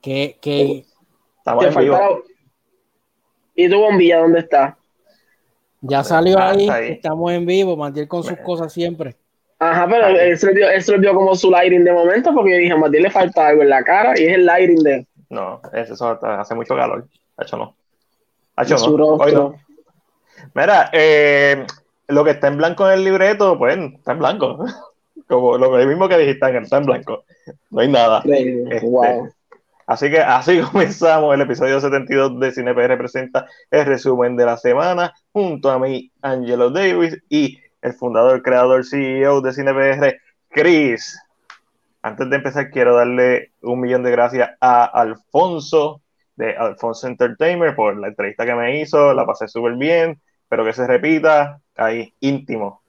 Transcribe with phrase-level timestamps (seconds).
[0.00, 0.84] Que, que...
[1.38, 2.22] Estamos en vivo.
[3.54, 4.76] ¿Y tu bombilla dónde está?
[5.80, 9.16] Ya salió ah, ahí, estamos en vivo, Matiel con sus cosas siempre.
[9.60, 12.76] Ajá, pero él se, dio, él dio como su lighting de momento porque yo dije,
[12.76, 15.06] Matiel le falta algo en la cara y es el lighting de...
[15.30, 17.06] No, eso hace mucho calor.
[17.36, 17.74] Hacho no.
[18.56, 19.54] Hacho no.
[20.54, 21.66] Mira, eh,
[22.08, 24.64] lo que está en blanco en el libreto, pues está en blanco.
[25.28, 27.24] Como lo mismo que dijiste, está en blanco.
[27.70, 28.22] No hay nada.
[28.24, 28.80] Este,
[29.88, 35.12] así que así comenzamos el episodio 72 de CinePR presenta el resumen de la semana
[35.32, 41.20] junto a mí, Angelo Davis y el fundador, creador, CEO de CinePR, Chris.
[42.02, 46.00] Antes de empezar, quiero darle un millón de gracias a Alfonso
[46.36, 49.12] de Alfonso Entertainment por la entrevista que me hizo.
[49.12, 50.20] La pasé súper bien.
[50.42, 51.60] Espero que se repita.
[51.76, 52.82] Ahí, íntimo.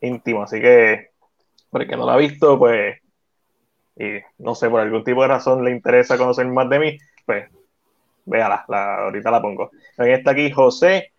[0.00, 0.42] Íntimo.
[0.42, 1.10] Así que,
[1.70, 2.96] por el que no la ha visto, pues,
[3.96, 7.48] y no sé, por algún tipo de razón le interesa conocer más de mí, pues,
[8.24, 8.64] véala.
[8.68, 9.70] La, ahorita la pongo.
[9.96, 11.12] También está aquí José.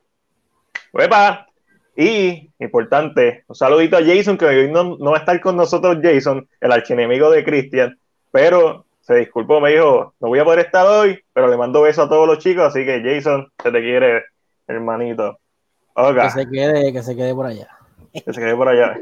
[0.94, 1.48] ¡Epa!
[1.96, 5.98] Y, importante, un saludito a Jason, que hoy no, no va a estar con nosotros
[6.04, 7.98] Jason, el archienemigo de Christian,
[8.32, 12.06] pero se disculpó, me dijo, no voy a poder estar hoy, pero le mando besos
[12.06, 14.24] a todos los chicos, así que Jason, se te quiere,
[14.68, 15.40] hermanito.
[15.96, 17.70] Que se quede, que se quede por allá.
[18.12, 18.98] Que se quede por allá.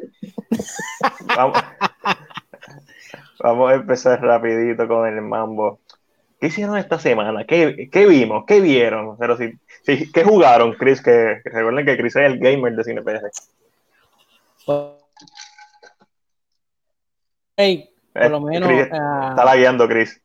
[1.36, 1.58] vamos,
[3.40, 5.80] vamos a empezar rapidito con el mambo.
[6.40, 7.46] ¿Qué hicieron esta semana?
[7.46, 8.44] ¿Qué, qué vimos?
[8.46, 9.18] ¿Qué vieron?
[9.18, 11.02] Pero si, si, ¿Qué jugaron, Chris?
[11.02, 13.32] Que, recuerden que Chris es el gamer de CinePR.
[17.56, 18.68] Hey, por lo menos.
[18.68, 20.22] Chris, uh, está lagueando, Chris.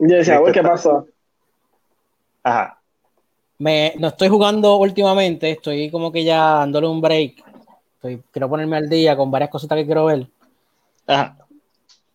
[0.00, 1.06] Yo decía, ¿qué pasó?
[2.42, 2.80] Ajá.
[3.58, 7.44] Me, no estoy jugando últimamente, estoy como que ya dándole un break.
[7.94, 10.26] Estoy, quiero ponerme al día con varias cositas que quiero ver.
[11.06, 11.36] Ajá.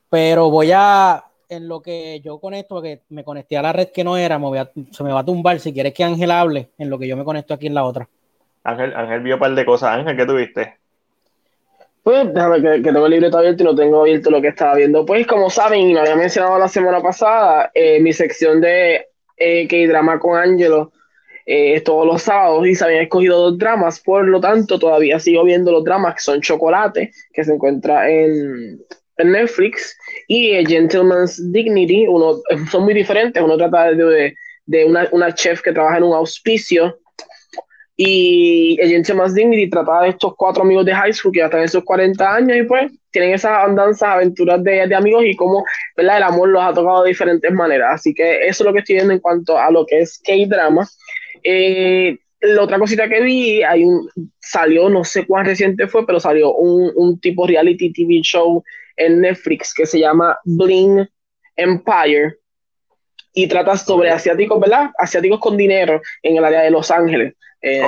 [0.10, 4.04] Pero voy a, en lo que yo conecto, porque me conecté a la red que
[4.04, 4.40] no era,
[4.92, 5.60] se me va a tumbar.
[5.60, 8.08] Si quieres que Ángel hable, en lo que yo me conecto aquí en la otra.
[8.64, 9.92] Ángel, Ángel vio un par de cosas.
[9.92, 10.78] Ángel, ¿qué tuviste?
[12.04, 15.06] Pues déjame que, tengo el libreto abierto y no tengo abierto lo que estaba viendo.
[15.06, 19.68] Pues como saben, y lo había mencionado la semana pasada, eh, mi sección de eh,
[19.68, 20.94] K-Drama con Ángelo
[21.46, 25.20] eh, es todos los sábados y se habían escogido dos dramas, por lo tanto todavía
[25.20, 28.80] sigo viendo los dramas que son Chocolate, que se encuentra en,
[29.18, 29.98] en Netflix
[30.28, 32.42] y Gentleman's Dignity, uno,
[32.72, 34.36] son muy diferentes, uno trata de,
[34.66, 37.00] de una, una, chef que trabaja en un auspicio
[38.00, 41.70] y Gentleman's Dignity trata de estos cuatro amigos de high school que ya están en
[41.70, 46.10] sus 40 años y pues tienen esas andanzas, aventuras de, de amigos y cómo el
[46.10, 47.96] amor los ha tocado de diferentes maneras.
[47.96, 50.88] Así que eso es lo que estoy viendo en cuanto a lo que es K-drama.
[51.44, 54.08] Eh, la otra cosita que vi, hay un,
[54.40, 58.64] salió, no sé cuán reciente fue, pero salió un, un tipo reality TV show
[58.98, 61.08] en Netflix que se llama Bling
[61.56, 62.36] Empire
[63.34, 64.90] y trata sobre asiáticos, ¿verdad?
[64.98, 67.36] Asiáticos con dinero en el área de Los Ángeles.
[67.62, 67.82] Eh,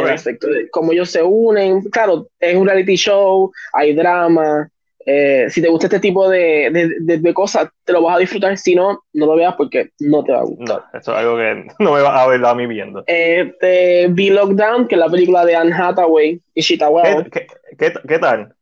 [0.72, 1.82] cómo ellos se unen.
[1.90, 4.70] Claro, es un reality show, hay drama.
[5.06, 8.56] Eh, si te gusta este tipo de, de, cosas, te lo vas a disfrutar.
[8.58, 10.68] Si no, no lo veas porque no te va a gustar.
[10.68, 13.04] No, eso es algo que no me va a ver a mí viendo.
[13.08, 16.90] Este, Be Lockdown, que es la película de Anne Hathaway y Shita
[17.32, 17.48] ¿Qué,
[17.78, 18.54] qué, qué tal?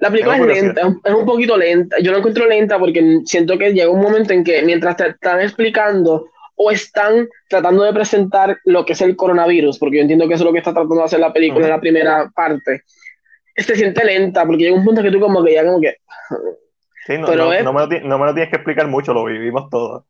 [0.00, 1.98] La película es lenta, es un poquito lenta.
[2.00, 5.40] Yo la encuentro lenta porque siento que llega un momento en que mientras te están
[5.40, 10.34] explicando o están tratando de presentar lo que es el coronavirus, porque yo entiendo que
[10.34, 12.82] eso es lo que está tratando de hacer la película en la primera parte,
[13.54, 15.96] se siente lenta porque llega un punto que tú como que ya como que...
[17.06, 19.70] Sí, no, pero no, me lo, no, me lo, tienes que explicar mucho, lo vivimos
[19.70, 20.06] todo.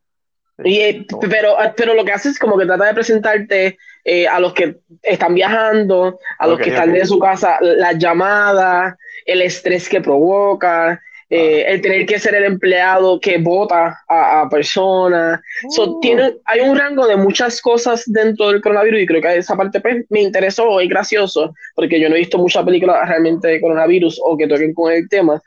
[0.65, 4.41] y, eh, pero, pero lo que hace es como que trata de presentarte eh, a
[4.41, 8.95] los que están viajando, a los que están de su casa, las llamadas,
[9.27, 15.41] el estrés que provoca, eh, el tener que ser el empleado que vota a, personas.
[15.77, 15.99] Oh.
[16.01, 19.81] tiene, hay un rango de muchas cosas dentro del coronavirus y creo que esa parte
[19.81, 24.21] pues, me interesó y gracioso porque yo no he visto muchas películas realmente de coronavirus
[24.25, 25.43] o que toquen con el tema.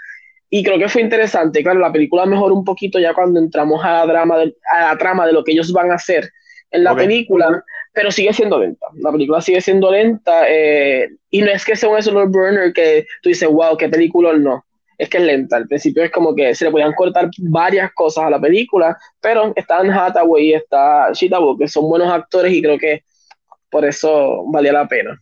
[0.49, 1.63] Y creo que fue interesante.
[1.63, 4.35] Claro, la película mejoró un poquito ya cuando entramos a la, drama
[4.71, 6.29] a la trama de lo que ellos van a hacer
[6.71, 7.63] en la película,
[7.99, 8.85] pero sigue siendo lenta.
[8.93, 13.05] La película sigue siendo lenta eh, y no es que sea un slow burner que
[13.21, 14.63] tú dices, wow, qué película no.
[14.97, 15.57] Es que es lenta.
[15.57, 19.51] Al principio es como que se le podían cortar varias cosas a la película, pero
[19.53, 23.03] están Hathaway y está Shitabo, que son buenos actores y creo que
[23.69, 25.21] por eso valía la pena.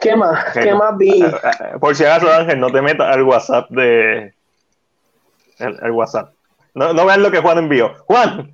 [0.00, 0.52] ¿Qué más?
[0.52, 1.20] ¿Qué más vi?
[1.20, 4.32] Eh, eh, por si acaso, Ángel, no te metas al WhatsApp de.
[5.58, 6.32] El, WhatsApp.
[6.74, 7.92] No, no vean lo que Juan envió.
[8.06, 8.52] ¡Juan!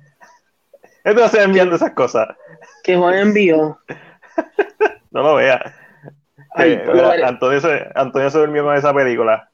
[1.29, 2.27] Se enviando esas cosas.
[2.83, 3.79] Que Juan envió.
[5.11, 5.75] no lo vea.
[6.57, 6.83] Eh,
[7.23, 9.49] Antonio, se, Antonio se durmió con esa película.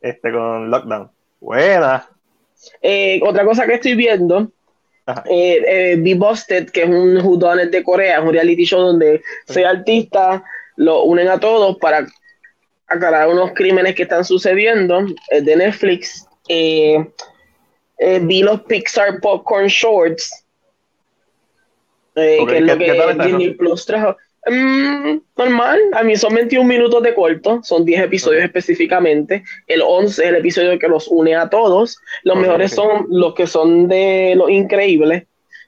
[0.00, 1.10] Este, con Lockdown.
[1.40, 2.08] Buena.
[2.80, 4.52] Eh, otra cosa que estoy viendo,
[5.26, 9.22] eh, eh, Be Busted, que es un whodunit de Corea, es un reality show donde
[9.46, 10.42] seis artistas
[10.76, 12.06] lo unen a todos para
[12.86, 15.04] aclarar unos crímenes que están sucediendo.
[15.30, 16.26] Es de Netflix.
[16.48, 20.41] Vi los Pixar Popcorn Shorts,
[22.14, 24.16] que es lo que Disney Plus trajo.
[24.44, 29.44] Mm, normal, a mí son 21 minutos de corto, son 10 episodios específicamente.
[29.66, 31.98] El 11 es el episodio que los une a todos.
[32.24, 35.24] Los mejores son los que son de los increíbles.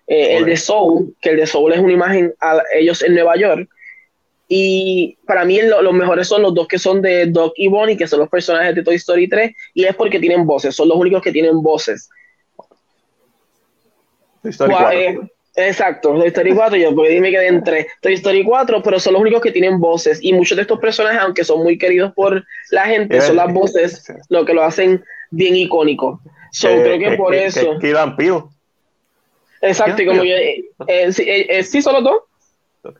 [0.06, 3.36] Eh, el de Soul, que el de Soul es una imagen a ellos en Nueva
[3.36, 3.68] York.
[4.48, 8.06] Y para mí los mejores son los dos que son de Doc y Bonnie, que
[8.06, 11.22] son los personajes de Toy Story 3, y es porque tienen voces, son los únicos
[11.22, 12.10] que tienen voces.
[14.42, 15.30] Toy Story 4.
[15.56, 19.12] Exacto, Toy Story 4, yo porque dime que de entre Toy Story 4, pero son
[19.12, 20.18] los únicos que tienen voces.
[20.20, 24.04] Y muchos de estos personajes, aunque son muy queridos por la gente, son las voces
[24.28, 26.20] lo que lo hacen bien icónico.
[26.50, 27.78] So, creo que, por eso.
[27.80, 27.94] Que,
[29.60, 30.34] Exacto, y como yo.
[30.34, 32.92] Eh, eh, eh, sí, son los dos.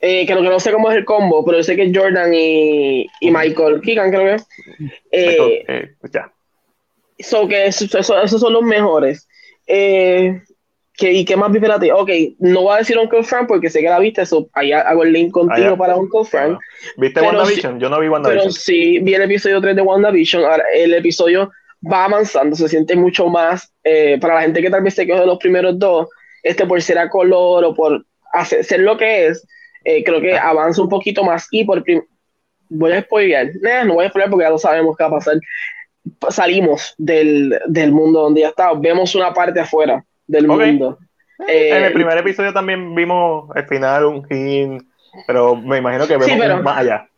[0.00, 3.06] que lo que no sé cómo es el combo, pero yo sé que Jordan y,
[3.20, 4.44] y Michael Keegan, creo que.
[5.12, 6.32] Eh, ya.
[7.18, 9.28] So que esos, esos son los mejores.
[9.66, 10.40] Eh,
[11.00, 11.90] ¿Y qué más vi para ti?
[11.90, 12.10] Ok,
[12.40, 15.12] no voy a decir Uncle Frank porque sé que la viste, eso ahí hago el
[15.12, 16.58] link contigo para Uncle Frank.
[16.96, 17.78] ¿Viste WandaVision?
[17.78, 18.46] Yo no vi WandaVision.
[18.46, 20.44] Pero sí, vi el episodio 3 de WandaVision.
[20.44, 21.52] Ahora, el episodio
[21.90, 23.72] va avanzando, se siente mucho más.
[23.84, 26.08] Eh, para la gente que tal vez se quedó de los primeros dos,
[26.42, 29.46] este por ser a color o por hacer, ser lo que es,
[29.84, 31.46] eh, creo que avanza un poquito más.
[31.52, 31.84] Y por
[32.70, 33.52] voy a spoiler,
[33.86, 35.36] no voy a spoiler porque ya lo sabemos qué va a pasar.
[36.30, 40.98] Salimos del, del mundo donde ya está, vemos una parte afuera del mundo.
[41.40, 44.84] en el eh, primer episodio también vimos el final, un hint,
[45.26, 47.08] pero me imagino que vemos más allá.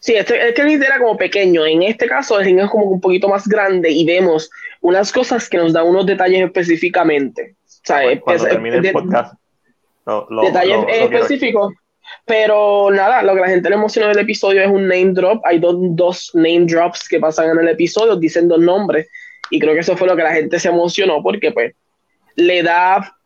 [0.00, 1.66] Sí, este, es el hint era como pequeño.
[1.66, 4.50] En este caso, el hint es como un poquito más grande y vemos
[4.80, 7.56] unas cosas que nos dan unos detalles específicamente.
[7.64, 9.34] O sea, Cuando termine el podcast.
[10.44, 11.72] detalles específicos.
[12.24, 15.44] Pero nada, lo que la gente le emocionó del episodio es un name drop.
[15.44, 19.08] Hay dos, dos name drops que pasan en el episodio, dicen dos nombres.
[19.50, 21.74] Y creo que eso fue lo que la gente se emocionó porque, pues,
[22.38, 23.16] le da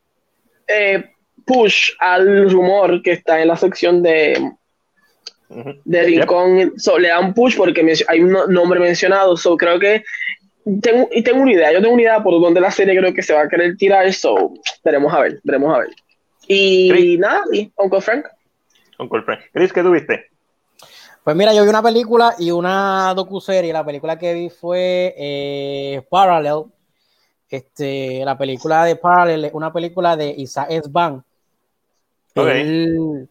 [0.66, 1.04] eh,
[1.44, 4.52] push al rumor que está en la sección de,
[5.84, 6.72] de Rincón.
[6.98, 9.36] le da un push porque hay un nombre mencionado.
[9.36, 10.02] So, creo que
[10.80, 11.72] tengo, y tengo una idea.
[11.72, 14.10] Yo tengo una idea por donde la serie creo que se va a querer tirar.
[14.12, 15.90] So, veremos a ver, veremos a ver.
[16.48, 18.26] Y nada, y Uncle Frank.
[18.98, 19.40] Uncle Frank.
[19.52, 20.26] Chris, ¿qué tuviste?
[21.22, 23.72] Pues mira, yo vi una película y una docuserie.
[23.72, 26.64] La película que vi fue eh, Parallel,
[27.56, 31.22] este, la película de Parallel una película de Isaac Esban,
[32.34, 33.28] el,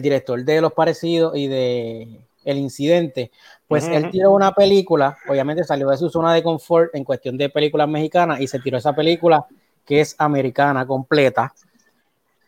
[0.00, 3.30] director de Los Parecidos y de El Incidente.
[3.66, 7.48] Pues él tiró una película, obviamente salió de su zona de confort en cuestión de
[7.48, 9.44] películas mexicanas y se tiró esa película
[9.84, 11.52] que es americana completa.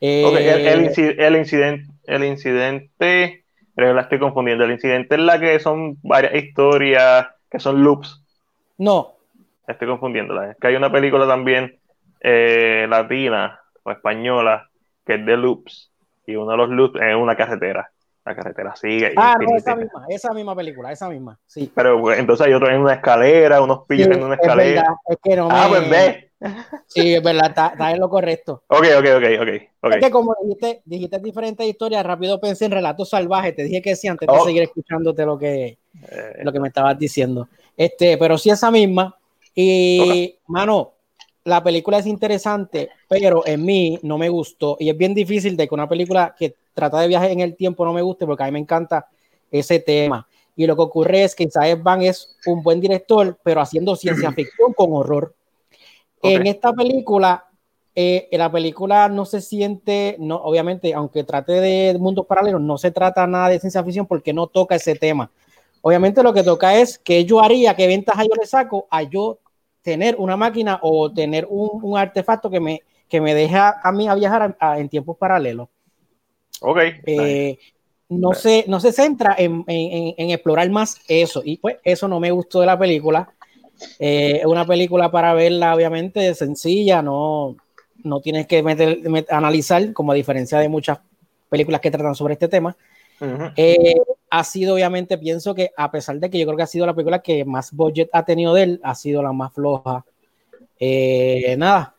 [0.01, 3.45] el, el, incidente, el incidente,
[3.75, 4.65] pero la estoy confundiendo.
[4.65, 8.23] El incidente es la que son varias historias que son loops.
[8.79, 9.16] No,
[9.67, 10.53] estoy confundiéndola.
[10.53, 11.79] Es que hay una película también
[12.21, 14.69] eh, latina o española
[15.05, 15.93] que es de loops.
[16.27, 17.91] Y uno de los loops es una carretera.
[18.25, 19.15] La carretera sigue.
[19.17, 21.71] Ah, no, esa misma, esa misma película, esa misma, sí.
[21.73, 24.97] Pero pues, entonces hay otro en una escalera, unos pillos en una escalera.
[25.07, 26.27] Es, que no ah, pues ve.
[26.87, 28.65] Sí, es verdad, está, en lo correcto.
[28.67, 29.25] Ok, ok, ok,
[29.81, 29.93] ok.
[29.95, 33.95] Es que como dijiste, dijiste diferentes historias, rápido pensé en relatos salvajes, te dije que
[33.97, 34.45] sí antes de oh.
[34.45, 35.79] seguir escuchándote lo que,
[36.11, 36.41] eh.
[36.43, 37.49] lo que me estabas diciendo.
[37.77, 39.17] Este, pero sí esa misma,
[39.59, 40.93] y, mano,
[41.45, 44.77] la película es interesante, pero en mí no me gustó.
[44.79, 47.85] Y es bien difícil de que una película que trata de viaje en el tiempo
[47.87, 49.09] no me guste, porque a mí me encanta
[49.51, 50.29] ese tema.
[50.55, 54.31] Y lo que ocurre es que Isaac Van es un buen director, pero haciendo ciencia
[54.33, 55.35] ficción con horror.
[56.23, 57.47] En esta película,
[57.95, 62.91] eh, la película no se siente, no, obviamente, aunque trate de mundos paralelos, no se
[62.91, 65.31] trata nada de ciencia ficción porque no toca ese tema.
[65.81, 69.39] Obviamente lo que toca es que yo haría, qué ventaja yo le saco a yo
[69.87, 74.17] tener una máquina o tener un, artefacto que me, que me deja a mí a
[74.17, 75.69] viajar en tiempos paralelos.
[76.61, 76.79] Ok.
[77.07, 77.57] Eh,
[78.09, 81.41] no, se, no se centra en, explorar más eso.
[81.45, 83.33] Y pues eso no me gustó de la película.
[84.01, 87.55] Eh, es una película para verla, obviamente, sencilla, no,
[88.03, 88.99] no tienes que meter,
[89.31, 90.99] analizar, como a diferencia de muchas
[91.49, 92.77] películas que tratan sobre este tema
[94.31, 96.95] ha sido obviamente, pienso que a pesar de que yo creo que ha sido la
[96.95, 100.05] película que más budget ha tenido de él, ha sido la más floja.
[100.79, 101.95] Eh, nada,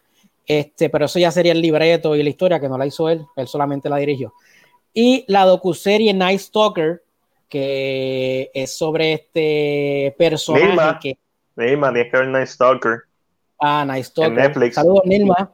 [0.46, 3.26] este, pero eso ya sería el libreto y la historia que no la hizo él,
[3.36, 4.34] él solamente la dirigió.
[4.94, 7.04] Y la docuserie Night Stalker,
[7.50, 11.00] que es sobre este personaje Nilma.
[11.00, 11.18] que...
[11.56, 13.04] Nilma, Night Stalker.
[13.60, 14.74] Ah, Night Stalker.
[14.74, 15.52] Saludos, Nilma.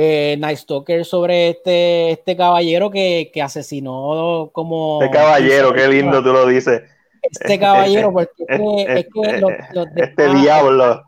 [0.00, 5.02] Eh, Night Stalker sobre este, este caballero que, que asesinó como.
[5.02, 6.82] Este caballero, qué lindo tú lo dices.
[7.20, 11.02] Este caballero, porque es que, este diablo.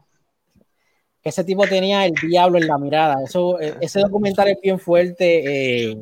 [1.23, 3.15] Ese tipo tenía el diablo en la mirada.
[3.25, 5.97] Eso, e, ese documental es bien fuerte eh,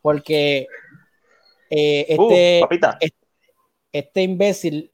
[0.00, 0.68] porque
[1.68, 3.12] eh, uh, este,
[3.90, 4.92] este, imbécil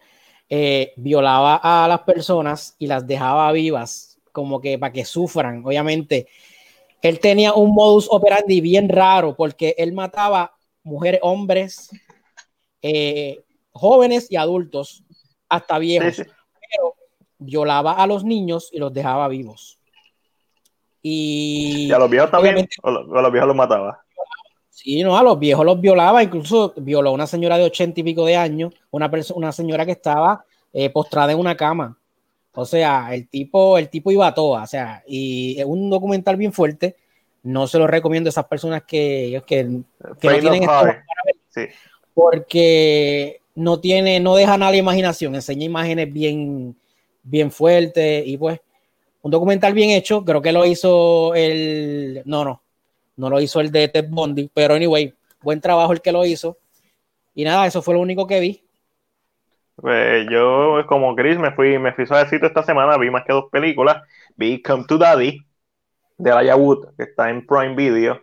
[0.49, 5.67] eh, violaba a las personas y las dejaba vivas, como que para que sufran.
[5.67, 6.29] Obviamente,
[7.09, 11.91] él tenía un modus operandi bien raro porque él mataba mujeres, hombres,
[13.73, 15.05] jóvenes y adultos,
[15.49, 16.95] hasta viejos, pero
[17.39, 19.79] violaba a los niños y los dejaba vivos.
[21.03, 24.03] Y, a los viejos también, o a los viejos los mataba.
[24.69, 28.03] Sí, no, a los viejos los violaba, incluso violó a una señora de ochenta y
[28.03, 31.99] pico de años, una, una señora que estaba eh, postrada en una cama.
[32.53, 36.37] O sea, el tipo, el tipo iba a toa, o sea, y es un documental
[36.37, 36.97] bien fuerte.
[37.43, 39.85] No se lo recomiendo a esas personas que, que, no
[40.19, 40.69] tienen
[41.49, 41.63] sí.
[42.13, 46.77] porque no tiene, no deja nada la imaginación, enseña imágenes bien,
[47.23, 48.61] bien fuertes y pues
[49.23, 52.63] un documental bien hecho, creo que lo hizo el, no, no,
[53.17, 56.59] no lo hizo el de Ted Bundy, pero anyway, buen trabajo el que lo hizo.
[57.35, 58.63] Y nada, eso fue lo único que vi.
[59.81, 63.47] Pues yo, como Chris, me fui, me fui suavecito esta semana, vi más que dos
[63.51, 64.03] películas.
[64.37, 65.41] Vi Come to Daddy,
[66.19, 68.21] de Elijah Wood, que está en Prime Video.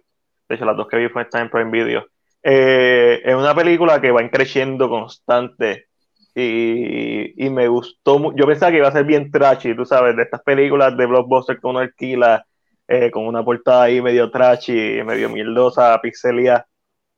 [0.47, 2.05] De hecho, las dos que vi están en Prime Video.
[2.43, 5.87] Eh, es una película que va creciendo constante
[6.35, 8.33] y, y, me gustó.
[8.35, 11.59] Yo pensaba que iba a ser bien trashy, tú sabes, de estas películas de blockbuster
[11.59, 12.45] que uno alquila
[12.87, 16.65] eh, con una portada ahí medio trashy, medio mierdosa, pixelia.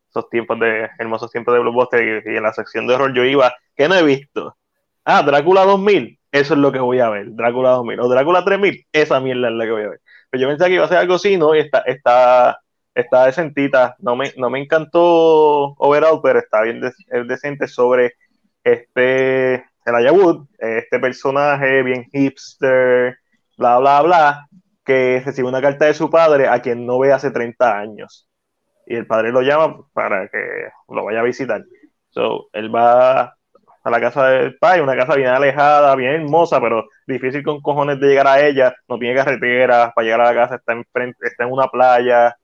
[0.10, 3.54] Esos tiempos de hermosos tiempos de blockbuster y, en la sección de horror yo iba,
[3.75, 4.58] ¿qué no he visto?
[5.06, 8.86] Ah, Drácula 2000, eso es lo que voy a ver, Drácula 2000 o Drácula 3000,
[8.92, 10.01] esa mierda es la que voy a ver.
[10.30, 11.56] Pero yo pensaba que iba a ser algo así, ¿no?
[11.56, 12.60] Y está, está
[13.00, 13.96] está decentita.
[14.00, 16.82] No me, no me encantó overall, pero está bien
[17.28, 18.13] decente sobre
[18.63, 23.18] este el Ayabud, este personaje bien hipster,
[23.58, 24.48] bla, bla, bla,
[24.86, 28.29] que recibe una carta de su padre a quien no ve hace 30 años.
[28.89, 30.39] Y el padre lo llama para que
[30.89, 31.63] lo vaya a visitar.
[32.10, 33.38] So, él va
[33.84, 38.00] a la casa del padre, una casa bien alejada, bien hermosa, pero difícil con cojones
[38.00, 38.75] de llegar a ella.
[38.88, 42.36] No tiene carretera para llegar a la casa, está en, está en una playa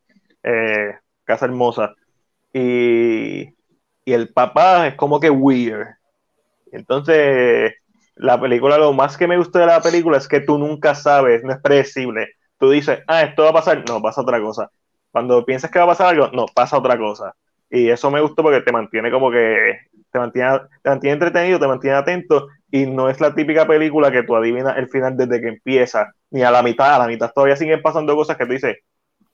[0.43, 1.95] eh, Casa Hermosa.
[2.53, 3.53] Y,
[4.05, 5.87] el papá es como que weird.
[6.71, 7.73] Entonces,
[8.15, 11.43] la película, lo más que me gusta de la película es que tú nunca sabes,
[11.43, 12.29] no es predecible.
[12.59, 14.69] Tú dices, ah, esto va a pasar, no, pasa otra cosa.
[15.15, 17.34] Cuando piensas que va a pasar algo, no, pasa otra cosa.
[17.69, 19.79] Y eso me gustó porque te mantiene como que,
[20.12, 24.24] te mantiene, te mantiene entretenido, te mantiene atento y no es la típica película que
[24.24, 27.55] tú adivinas el final desde que empieza, ni a la mitad, a la mitad todavía
[27.55, 28.75] siguen pasando cosas que tú dices,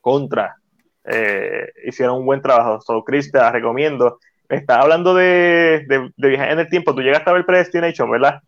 [0.02, 0.56] contra,
[1.04, 2.80] eh, hicieron un buen trabajo.
[2.82, 4.20] So, Chris, te la recomiendo.
[4.50, 6.94] Está hablando de, de, viajar en el tiempo.
[6.94, 8.40] Tú llegaste a ver Predestination, ¿verdad?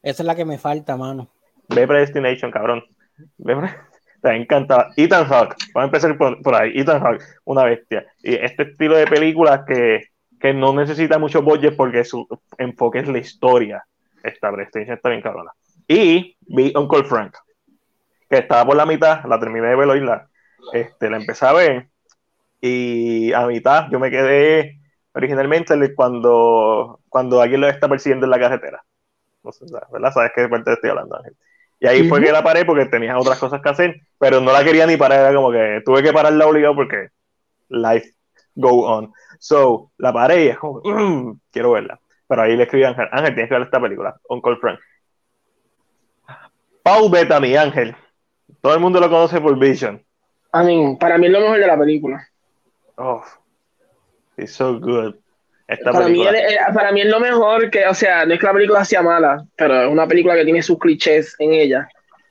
[0.00, 1.26] Esa es la que me falta, mano.
[1.70, 2.84] Ve Predestination, cabrón.
[4.22, 4.90] Te encanta.
[4.96, 6.72] Ethan Hawke, vamos a empezar por, ahí.
[6.74, 8.06] Ethan Hawke, una bestia.
[8.22, 10.04] Y este estilo de películas que,
[10.40, 12.26] que no necesita mucho budget porque su
[12.56, 13.84] enfoque es la historia.
[14.22, 15.50] Esta Predestination está bien cabrona.
[15.88, 17.34] Y vi Uncle Frank,
[18.30, 20.28] que estaba por la mitad, la terminé de verlo y la,
[20.72, 21.88] este, la empecé a ver
[22.60, 24.78] y a mitad yo me quedé
[25.14, 28.84] originalmente cuando, cuando alguien lo está persiguiendo en la carretera.
[29.42, 30.12] No sé, ¿verdad?
[30.12, 31.36] ¿Sabes qué parte estoy hablando, Ángel?
[31.82, 34.62] Y ahí fue que la paré porque tenía otras cosas que hacer, pero no la
[34.62, 37.08] quería ni parar, era como que tuve que pararla obligado porque
[37.70, 38.08] life
[38.54, 39.12] go on.
[39.40, 41.98] So, la paré y es como, mm, quiero verla.
[42.28, 44.78] Pero ahí le escribí a Ángel, Ángel, tienes que ver esta película, Uncle Frank.
[46.84, 47.96] Paul Bettany, Ángel.
[48.60, 50.00] Todo el mundo lo conoce por Vision.
[50.54, 52.28] I mean, para mí es lo mejor de la película.
[52.94, 53.24] Oh,
[54.36, 55.16] it's so good.
[55.84, 58.52] Para, mí es, para mí es lo mejor que, o sea, no es que la
[58.52, 61.88] película sea mala, pero es una película que tiene sus clichés en ella.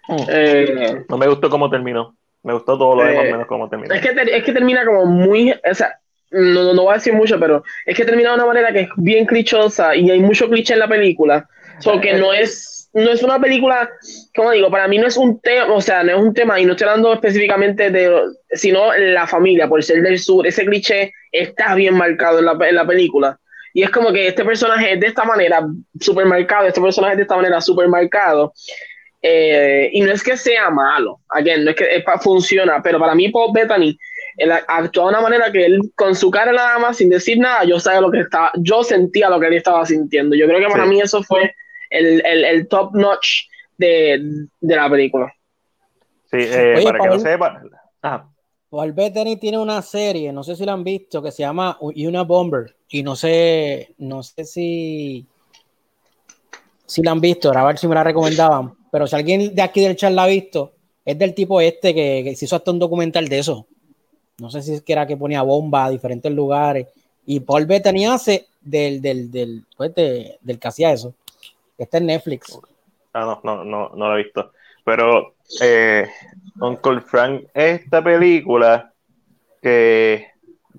[0.07, 0.23] Mm.
[0.29, 2.15] Eh, no me gustó cómo terminó.
[2.43, 3.93] Me gustó todo lo demás eh, menos cómo terminó.
[3.93, 5.99] Es que, es que termina como muy, o sea,
[6.31, 8.89] no, no, voy a decir mucho, pero es que termina de una manera que es
[8.95, 11.47] bien clichosa y hay mucho cliché en la película.
[11.79, 13.89] So que no es no es una película,
[14.35, 16.65] como digo, para mí no es un tema, o sea, no es un tema, y
[16.65, 18.11] no estoy hablando específicamente de,
[18.51, 22.75] sino la familia, por ser del sur, ese cliché está bien marcado en la, en
[22.75, 23.37] la película.
[23.73, 25.65] Y es como que este personaje es de esta manera
[25.99, 28.53] súper marcado, este personaje es de esta manera súper marcado.
[29.21, 33.29] Eh, y no es que sea malo, again, no es que funciona, pero para mí
[33.29, 33.95] Paul Bettany
[34.37, 37.63] él actuó de una manera que él con su cara nada más, sin decir nada,
[37.63, 40.35] yo sabía lo que estaba, yo sentía lo que él estaba sintiendo.
[40.35, 41.53] Yo creo que para mí eso fue
[41.91, 45.31] el, el, el top notch de, de, la película.
[46.31, 47.61] Sí, eh, para que no sepa.
[48.69, 52.23] Paul Bettany tiene una serie, no sé si la han visto, que se llama Una
[52.23, 52.73] Bomber.
[52.87, 55.27] Y no sé, no sé si,
[56.85, 58.73] si la han visto, a ver si me la recomendaban.
[58.89, 60.71] Pero si alguien de aquí del chat la ha visto,
[61.03, 63.67] es del tipo este que, se hizo hasta un documental de eso.
[64.37, 66.87] No sé si es que era que ponía bomba a diferentes lugares.
[67.25, 71.13] Y Paul Bettany hace del, del, del, pues del que hacía eso.
[71.81, 72.59] Está en Netflix.
[73.11, 74.51] Ah, no, no, no, no lo he visto.
[74.85, 76.07] Pero eh,
[76.59, 78.93] Uncle Frank, esta película
[79.63, 80.27] que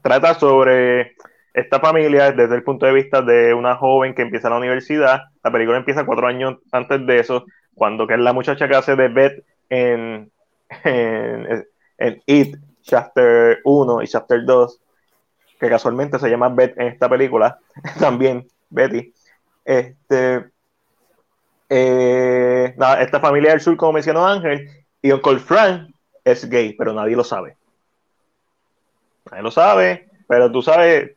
[0.00, 1.16] trata sobre
[1.54, 5.24] esta familia desde el punto de vista de una joven que empieza la universidad.
[5.42, 8.94] La película empieza cuatro años antes de eso, cuando que es la muchacha que hace
[8.94, 10.30] de Beth en,
[10.84, 11.66] en,
[11.98, 14.80] en It, Chapter 1 y Chapter 2,
[15.58, 17.58] que casualmente se llama Beth en esta película,
[17.98, 19.12] también Betty.
[19.64, 20.51] Este,
[21.74, 24.68] eh, esta familia del sur, como mencionó Ángel,
[25.00, 25.90] y Uncle Frank
[26.22, 27.56] es gay, pero nadie lo sabe.
[29.30, 31.12] Nadie lo sabe, pero tú sabes,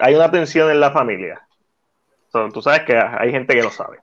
[0.00, 1.46] hay una tensión en la familia.
[2.52, 3.98] tú sabes que hay gente que lo sabe.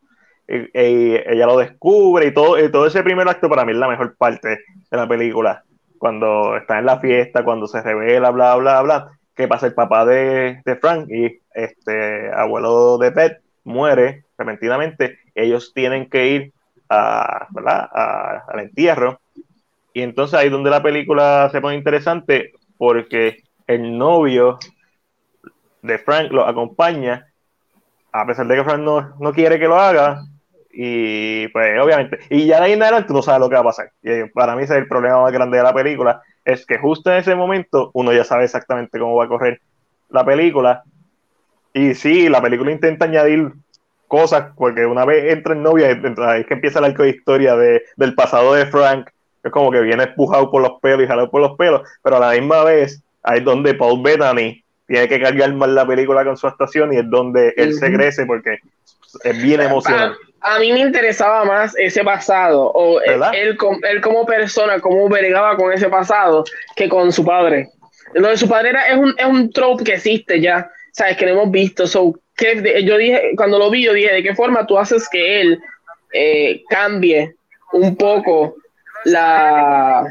[0.48, 3.90] Y, ella lo descubre y todo, y todo ese primer acto para mí es la
[3.90, 4.48] mejor parte
[4.90, 5.66] de la película.
[5.98, 10.06] Cuando está en la fiesta, cuando se revela, bla, bla, bla, que pasa el papá
[10.06, 16.54] de, de Frank y este abuelo de Pet muere repentinamente, ellos tienen que ir
[16.90, 17.48] a,
[18.48, 19.20] al entierro.
[19.94, 24.60] Y entonces ahí es donde la película se pone interesante porque el novio
[25.82, 27.28] de Frank lo acompaña,
[28.12, 30.24] a pesar de que Frank no, no quiere que lo haga.
[30.74, 33.66] Y pues obviamente, y ya de ahí en adelante no sabe lo que va a
[33.66, 33.92] pasar.
[34.02, 37.12] Y para mí ese es el problema más grande de la película, es que justo
[37.12, 39.62] en ese momento uno ya sabe exactamente cómo va a correr
[40.10, 40.84] la película.
[41.74, 43.52] Y sí, la película intenta añadir
[44.12, 47.82] cosas, porque una vez entra en novia, es que empieza el arco de historia de,
[47.96, 49.08] del pasado de Frank,
[49.42, 52.20] es como que viene empujado por los pelos y jalado por los pelos, pero a
[52.20, 56.36] la misma vez, ahí es donde Paul Bettany tiene que cargar más la película con
[56.36, 58.58] su actuación y es donde él se crece porque
[59.24, 60.18] es bien emocionante.
[60.42, 65.72] A, mí me interesaba más ese pasado, o él, él, como persona, cómo vergaba con
[65.72, 66.44] ese pasado,
[66.76, 67.70] que con su padre.
[68.14, 71.26] Lo de su padre era, es, un, es un trope que existe ya, sabes, que
[71.26, 72.14] no hemos visto, so
[72.84, 75.60] yo dije, cuando lo vi, yo dije, ¿de qué forma tú haces que él
[76.14, 77.36] eh, cambie
[77.74, 78.56] un poco
[79.06, 80.06] la...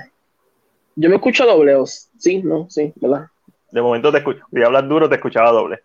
[0.96, 1.74] Yo me escucho doble,
[2.18, 3.26] sí, no, sí, ¿verdad?
[3.70, 5.80] De momento te escucho, si hablas duro te escuchaba doble.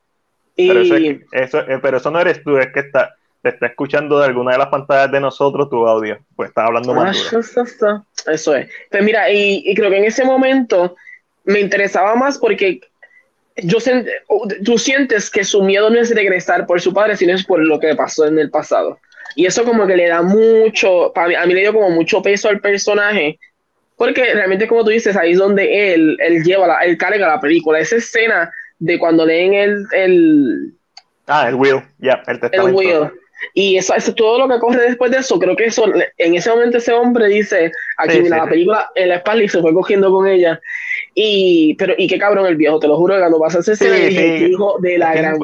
[0.55, 4.25] Pero, eso, eh, pero eso no eres tú, es que está, te está escuchando de
[4.25, 8.03] alguna de las pantallas de nosotros tu audio, pues está hablando más ah, duro.
[8.27, 8.69] Eso es.
[8.89, 10.95] Pues mira, y, y creo que en ese momento
[11.43, 12.81] me interesaba más porque
[13.57, 13.77] yo
[14.63, 17.79] tú sientes que su miedo no es regresar por su padre, sino es por lo
[17.79, 18.99] que pasó en el pasado.
[19.35, 22.59] Y eso como que le da mucho, a mí, le dio como mucho peso al
[22.59, 23.39] personaje,
[23.97, 27.39] porque realmente como tú dices, ahí es donde él, él lleva, la, él carga la
[27.39, 27.79] película.
[27.79, 29.85] Esa escena de cuando leen el...
[29.93, 30.73] el
[31.27, 32.81] ah, el will, ya, el testamento.
[32.81, 33.11] El will.
[33.53, 35.85] Y eso, eso, todo lo que corre después de eso, creo que eso,
[36.17, 39.61] en ese momento ese hombre dice, aquí mira, la película en la espalda y se
[39.61, 40.59] fue cogiendo con ella.
[41.13, 44.47] Y, pero, y qué cabrón el viejo, te lo juro que cuando pasa ese escena,
[44.47, 45.37] hijo de la gran.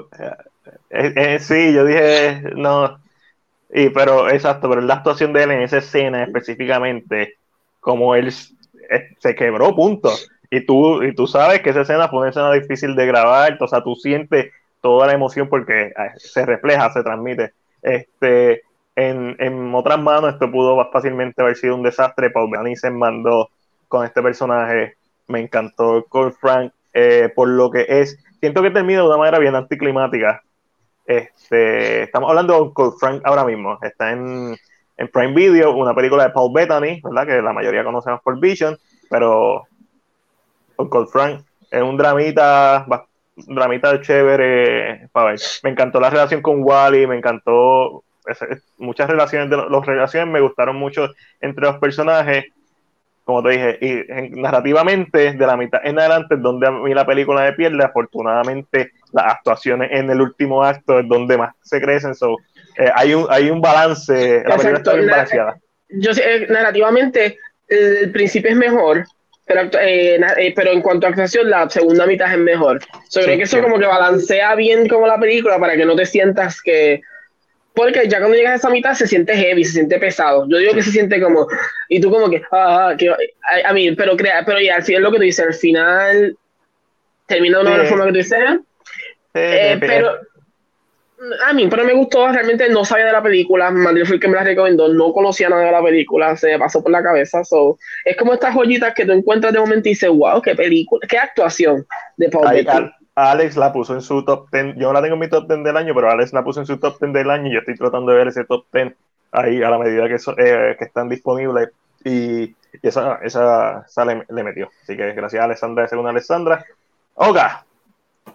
[0.89, 2.99] Eh, eh, sí, yo dije, no.
[3.73, 7.35] Y, pero exacto, pero la actuación de él en esa escena específicamente,
[7.79, 10.11] como él se quebró, punto.
[10.49, 13.67] Y tú, y tú sabes que esa escena fue una escena difícil de grabar, o
[13.67, 14.51] sea, tú sientes
[14.81, 17.53] toda la emoción porque eh, se refleja, se transmite.
[17.81, 18.61] Este,
[18.95, 22.29] en, en otras manos, esto pudo fácilmente haber sido un desastre.
[22.29, 23.49] Paul se mandó
[23.87, 24.95] con este personaje
[25.31, 28.17] me encantó Cole Frank eh, por lo que es.
[28.39, 30.43] Siento que termina de una manera bien anticlimática.
[31.05, 33.77] Este, estamos hablando de Cole Frank ahora mismo.
[33.81, 34.55] Está en,
[34.97, 37.25] en, Prime Video, una película de Paul Bettany, ¿verdad?
[37.25, 38.77] Que la mayoría conocemos por Vision,
[39.09, 39.63] pero
[40.75, 42.85] Cole Frank es un dramita,
[43.47, 45.09] un dramita chévere.
[45.11, 45.39] Para ver.
[45.63, 48.03] Me encantó la relación con Wally, me encantó
[48.77, 51.09] muchas relaciones de los relaciones me gustaron mucho
[51.41, 52.45] entre los personajes
[53.23, 57.05] como te dije, y narrativamente, de la mitad en adelante, es donde a mí la
[57.05, 57.83] película me pierde.
[57.83, 62.15] Afortunadamente, las actuaciones en el último acto es donde más se crecen.
[62.15, 62.37] So,
[62.77, 65.57] eh, hay, un, hay un balance, la película está bien balanceada.
[65.89, 69.05] Yo sé, eh, narrativamente, el principio es mejor,
[69.45, 72.79] pero, eh, pero en cuanto a actuación, la segunda mitad es mejor.
[73.09, 76.61] Sobre que eso como que balancea bien como la película para que no te sientas
[76.61, 77.01] que
[77.73, 80.45] porque ya cuando llegas a esa mitad se siente heavy, se siente pesado.
[80.49, 81.47] Yo digo que se siente como,
[81.87, 83.09] y tú como que, ah, que,
[83.63, 86.35] a, mí, pero crea, pero ya al final lo que tú dices, al final
[87.27, 88.39] termina de una forma que tú dices,
[89.33, 90.19] eh, pero,
[91.47, 94.27] a mí, pero me gustó, realmente no sabía de la película, Mandel fue el que
[94.27, 97.43] me la recomendó, no conocía nada de la película, se me pasó por la cabeza,
[97.43, 101.05] so, es como estas joyitas que tú encuentras de momento y dices, wow, qué película,
[101.07, 101.85] qué actuación
[102.17, 102.47] de Paul
[103.15, 105.77] Alex la puso en su top 10, yo la tengo en mi top 10 del
[105.77, 108.11] año, pero Alex la puso en su top 10 del año y yo estoy tratando
[108.11, 108.93] de ver ese top 10
[109.33, 111.69] ahí a la medida que, eh, que están disponibles
[112.03, 114.69] y, esa, esa, le, metió.
[114.81, 116.65] Así que gracias a Alessandra, según Alessandra.
[117.15, 117.65] Oga,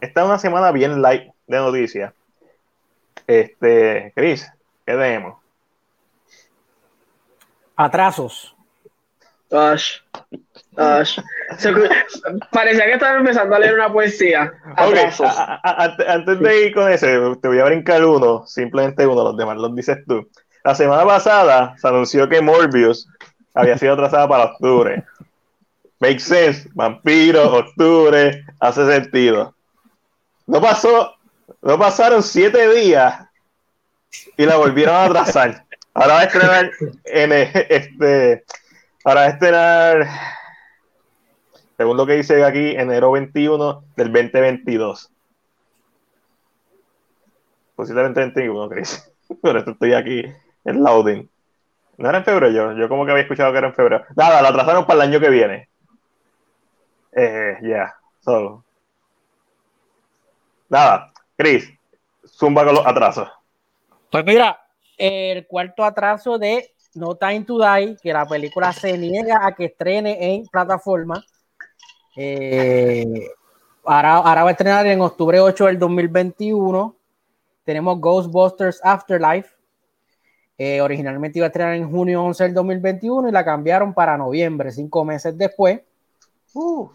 [0.00, 2.12] esta es una semana bien light de noticias.
[3.26, 4.50] Este, Chris,
[4.84, 5.36] ¿qué tenemos?
[7.76, 8.56] Atrasos.
[9.50, 9.98] Ash.
[10.76, 11.20] Ash.
[12.50, 14.52] parecía que estaba empezando a leer una poesía.
[14.76, 19.74] antes de ir con ese, te voy a brincar uno, simplemente uno, los demás los
[19.74, 20.28] dices tú.
[20.64, 23.08] La semana pasada se anunció que Morbius
[23.54, 25.04] había sido atrasada para octubre.
[26.00, 29.54] Make sense, vampiro, octubre, hace sentido.
[30.46, 31.15] No pasó,
[31.66, 33.28] no pasaron siete días
[34.36, 35.64] y la volvieron a atrasar.
[35.92, 36.70] Ahora va a estrenar
[37.04, 38.44] en este,
[39.02, 40.06] para estrenar,
[41.76, 45.10] según lo que dice aquí, enero 21 del 2022.
[47.74, 49.12] Posiblemente 21, Chris.
[49.42, 50.22] Por eso estoy aquí
[50.64, 51.28] en loading.
[51.96, 54.04] No era en febrero, yo, yo como que había escuchado que era en febrero.
[54.14, 55.68] Nada, la atrasaron para el año que viene.
[57.10, 58.62] Eh, ya, solo.
[60.68, 61.68] Nada, Chris,
[62.26, 63.28] zumba con los atrasos.
[64.10, 64.58] Pues mira,
[64.96, 69.66] el cuarto atraso de No Time to Die, que la película se niega a que
[69.66, 71.22] estrene en plataforma.
[72.16, 73.28] Eh,
[73.84, 76.96] ahora, ahora va a estrenar en octubre 8 del 2021.
[77.64, 79.56] Tenemos Ghostbusters Afterlife,
[80.58, 84.72] eh, originalmente iba a estrenar en junio 11 del 2021 y la cambiaron para noviembre,
[84.72, 85.80] cinco meses después.
[86.54, 86.88] Uh.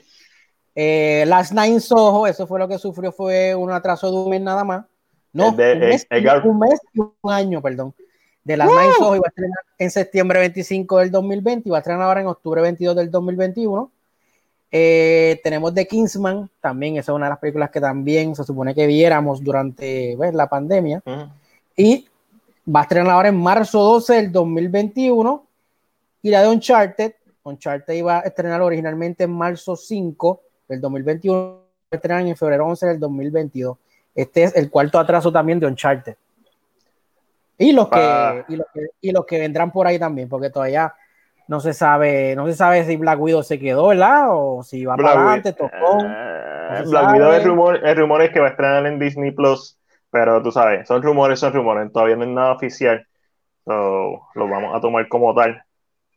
[0.76, 4.42] Eh, Last Nine Soho, eso fue lo que sufrió, fue un atraso de un mes
[4.42, 4.86] nada más.
[5.34, 6.08] No, un, mes,
[6.94, 7.94] y un año, perdón.
[8.44, 11.80] De Last Nine Soho iba a estrenar en septiembre 25 del 2020 y va a
[11.80, 13.92] estrenar ahora en octubre 22 del 2021.
[14.74, 18.74] Eh, tenemos The Kingsman, también esa es una de las películas que también se supone
[18.74, 21.04] que viéramos durante pues, la pandemia.
[21.76, 22.08] Y
[22.74, 25.46] Va a estrenar ahora en marzo 12 del 2021.
[26.22, 31.38] Y la de Uncharted, Uncharted iba a estrenar originalmente en marzo 5 del 2021.
[31.38, 33.78] Va a estrenar en febrero 11 del 2022.
[34.16, 36.16] Este es el cuarto atraso también de Uncharted.
[37.58, 38.44] Y los, que, ah.
[39.02, 40.96] y los que, vendrán por ahí también, porque todavía
[41.48, 44.30] no se sabe, no se sabe si Black Widow se quedó, ¿verdad?
[44.30, 45.98] O si va para adelante, tocó.
[45.98, 49.78] Uh, Black Widow, el rumor, el rumor es que va a estrenar en Disney Plus
[50.12, 53.08] pero tú sabes, son rumores, son rumores, todavía no es nada oficial.
[53.66, 55.64] So, lo vamos a tomar como tal.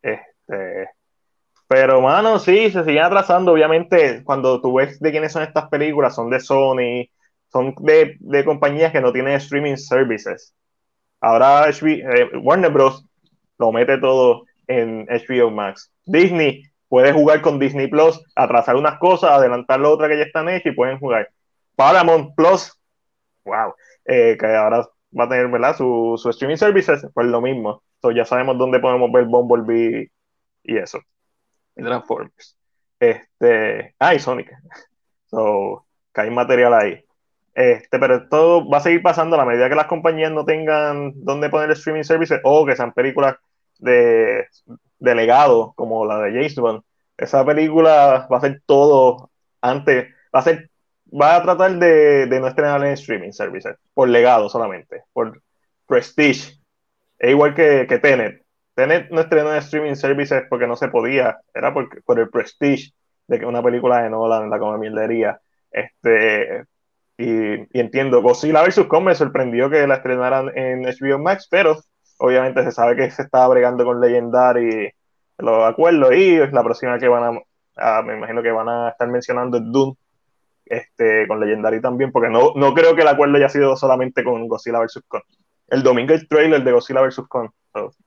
[0.03, 0.91] Este,
[1.67, 3.53] pero, mano, sí, se siguen atrasando.
[3.53, 7.09] Obviamente, cuando tú ves de quiénes son estas películas, son de Sony,
[7.51, 10.55] son de, de compañías que no tienen streaming services.
[11.21, 13.05] Ahora eh, Warner Bros.
[13.59, 15.91] lo mete todo en HBO Max.
[16.05, 20.49] Disney puede jugar con Disney Plus, atrasar unas cosas, adelantar la otra que ya están
[20.49, 21.31] hechas y pueden jugar.
[21.77, 22.73] Paramount Plus
[23.45, 23.75] wow,
[24.05, 24.87] eh, que ahora
[25.19, 25.77] va a tener, ¿verdad?
[25.77, 27.83] Su, su streaming services, pues lo mismo.
[27.97, 30.11] Entonces ya sabemos dónde podemos ver Bumblebee
[30.65, 31.01] y eso.
[31.77, 32.57] Y Transformers.
[32.99, 34.51] Este, ah, y Sonic.
[35.27, 37.05] So, que hay material ahí.
[37.55, 41.13] Este, pero esto va a seguir pasando a la medida que las compañías no tengan
[41.17, 43.37] dónde poner streaming services o que sean películas
[43.79, 44.47] de,
[44.99, 46.83] de legado, como la de James Bond.
[47.17, 50.71] Esa película va a ser todo antes, va a ser
[51.15, 55.41] va a tratar de, de no estrenar en streaming services, por legado solamente, por
[55.87, 56.59] prestige.
[57.19, 58.44] Es igual que, que Tenet.
[58.75, 62.93] Tenet no estrenó en streaming services porque no se podía, era por, por el prestige
[63.27, 65.41] de que una película de Nolan la como mierdería.
[65.71, 66.65] Este,
[67.17, 68.87] y, y, entiendo, Godzilla vs.
[68.87, 71.79] Kong me sorprendió que la estrenaran en HBO Max, pero
[72.19, 74.93] obviamente se sabe que se estaba bregando con Legendary
[75.39, 77.41] los acuerdos y la próxima que van
[77.77, 79.95] a, me imagino que van a estar mencionando es Dune
[80.65, 84.47] este, con Legendary también, porque no, no creo que el acuerdo haya sido solamente con
[84.49, 85.03] Godzilla vs.
[85.09, 85.23] Kong.
[85.69, 87.23] El domingo el trailer de Godzilla vs.
[87.29, 87.51] Kong,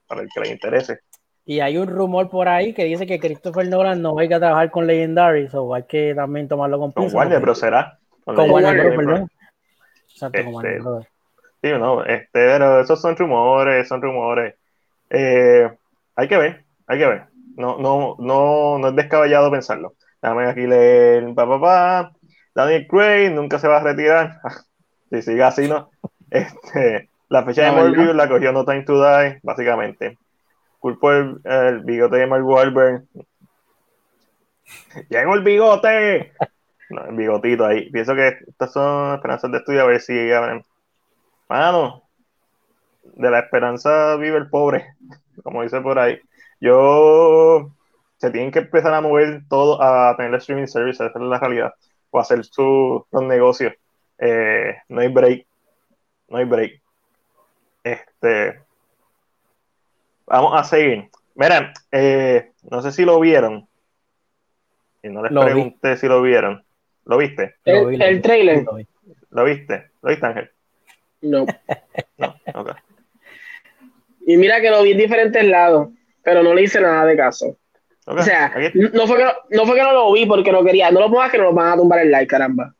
[0.07, 0.99] para el que le interese.
[1.45, 4.69] Y hay un rumor por ahí que dice que Christopher Nolan no va a trabajar
[4.69, 7.97] con Legendary, so hay que también tomarlo con Con Warner, pero será.
[8.25, 9.29] Con, Warner, perdón.
[10.09, 11.09] Exacto, con Warner, este,
[11.61, 14.55] Sí, no, este, pero esos son rumores, son rumores.
[15.09, 15.71] Eh,
[16.15, 17.23] hay que ver, hay que ver.
[17.55, 19.95] No, no, no, no es descabellado pensarlo.
[20.21, 22.11] Déjame aquí leer, pa, pa, pa.
[22.53, 24.41] Daniel Craig nunca se va a retirar.
[25.09, 25.89] si sigue así, ¿no?
[26.29, 30.17] Este, la fecha de Morbius la cogió No Time to Die, básicamente.
[30.79, 33.03] Culpo el, el bigote de Mark Wahlberg.
[35.09, 36.33] ¡Llegó el bigote!
[36.89, 37.89] No, el bigotito ahí.
[37.89, 40.13] Pienso que estas son esperanzas de estudio, a ver si
[41.49, 42.03] mano,
[43.03, 44.95] de la esperanza vive el pobre,
[45.43, 46.19] como dice por ahí.
[46.59, 47.71] Yo,
[48.17, 51.73] se tienen que empezar a mover todo a tener streaming service, esa es la realidad,
[52.09, 53.73] o hacer sus negocios.
[54.17, 55.45] Eh, no hay break,
[56.29, 56.81] no hay break.
[57.91, 58.59] Este,
[60.25, 61.09] vamos a seguir.
[61.35, 63.67] Miren, eh, no sé si lo vieron.
[65.03, 66.63] Y no les pregunté si lo vieron.
[67.05, 67.55] ¿Lo viste?
[67.63, 68.65] El, trailer.
[69.29, 69.91] Lo, viste?
[70.01, 70.51] ¿Lo viste, Ángel?
[71.21, 71.45] No.
[72.17, 72.71] no, ok.
[74.25, 75.89] Y mira que lo vi en diferentes lados,
[76.21, 77.57] pero no le hice nada de caso.
[78.05, 80.91] O sea, no fue, que no, fue que no lo vi porque no quería.
[80.91, 82.73] No lo pongas que nos van a tumbar el like, caramba.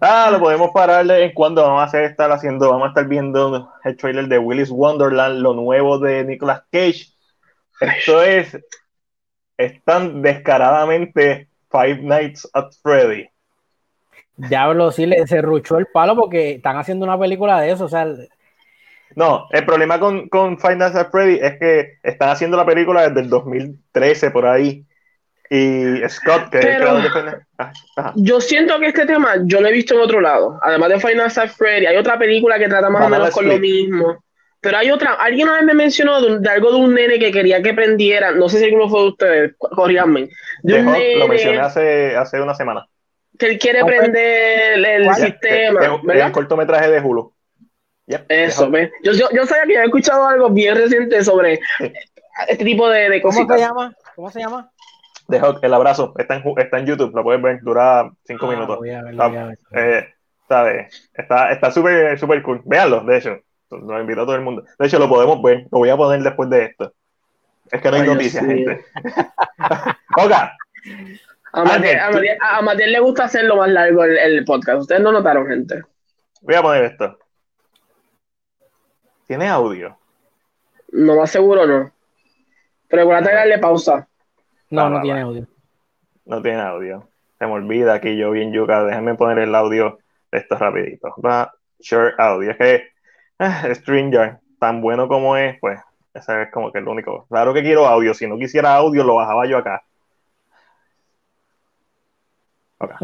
[0.00, 3.96] Ah, lo podemos parar en cuando vamos a estar haciendo, vamos a estar viendo el
[3.96, 7.06] trailer de Willis Wonderland, lo nuevo de Nicolas Cage.
[7.80, 8.58] Esto es,
[9.56, 13.28] es tan descaradamente Five Nights at Freddy.
[14.36, 17.88] Diablo, sí, le, se ruchó el palo porque están haciendo una película de eso, o
[17.88, 18.06] sea...
[19.14, 23.08] No, el problema con, con Five Nights at Freddy es que están haciendo la película
[23.08, 24.84] desde el 2013, por ahí.
[25.54, 26.82] Y Scott, que es el
[27.58, 30.58] ah, Yo siento que este tema yo lo he visto en otro lado.
[30.60, 33.56] Además de Nights at Freddy, hay otra película que trata más o menos con lo
[33.60, 34.18] mismo.
[34.60, 37.62] Pero hay otra, alguien una vez me mencionó de, algo de un nene que quería
[37.62, 40.30] que prendiera, no sé si alguno fue de ustedes, corríanme.
[40.62, 42.88] De un nene, lo mencioné hace, hace una semana.
[43.38, 46.00] Que él quiere prender el, sistema.
[46.14, 47.32] Es, el cortometraje de Hulu.
[48.28, 48.90] Eso, ¿ves?
[49.04, 51.60] Yo, yo, yo, sabía que había escuchado algo bien reciente sobre
[52.48, 53.42] este tipo de, de cosas.
[53.42, 53.94] ¿Cómo se llama?
[54.16, 54.72] ¿Cómo se llama?
[55.28, 56.12] De el abrazo.
[56.18, 58.78] Está en, está en YouTube, lo puedes ver, dura cinco ah, minutos.
[58.78, 59.50] Voy a verlo,
[60.42, 62.62] está, eh, está, está súper super cool.
[62.64, 63.38] Véanlo, de hecho.
[63.70, 64.64] Lo invito a todo el mundo.
[64.78, 65.66] De hecho, lo podemos ver.
[65.70, 66.92] Lo voy a poner después de esto.
[67.70, 68.84] Es que no hay noticias, gente.
[70.16, 70.56] Oga.
[71.52, 74.82] A Matías le gusta hacerlo más largo el, podcast.
[74.82, 75.82] Ustedes no notaron, gente.
[76.42, 77.18] Voy a poner esto.
[79.26, 79.96] ¿Tiene audio?
[80.92, 81.90] No más seguro no.
[82.88, 84.06] Pero acuérdate de darle pausa.
[84.70, 85.46] No, no tiene audio.
[86.24, 87.08] No tiene audio.
[87.38, 88.84] Se me olvida que yo bien yuca.
[88.84, 89.98] Déjenme poner el audio
[90.32, 91.14] de esto rapidito.
[91.24, 92.50] Va, share audio.
[92.52, 92.94] Es que
[93.38, 95.80] Ah, Stringer, tan bueno como es, pues
[96.14, 97.26] ese es como que el único.
[97.28, 99.82] Claro que quiero audio, si no quisiera audio lo bajaba yo acá.
[102.78, 102.96] Okay.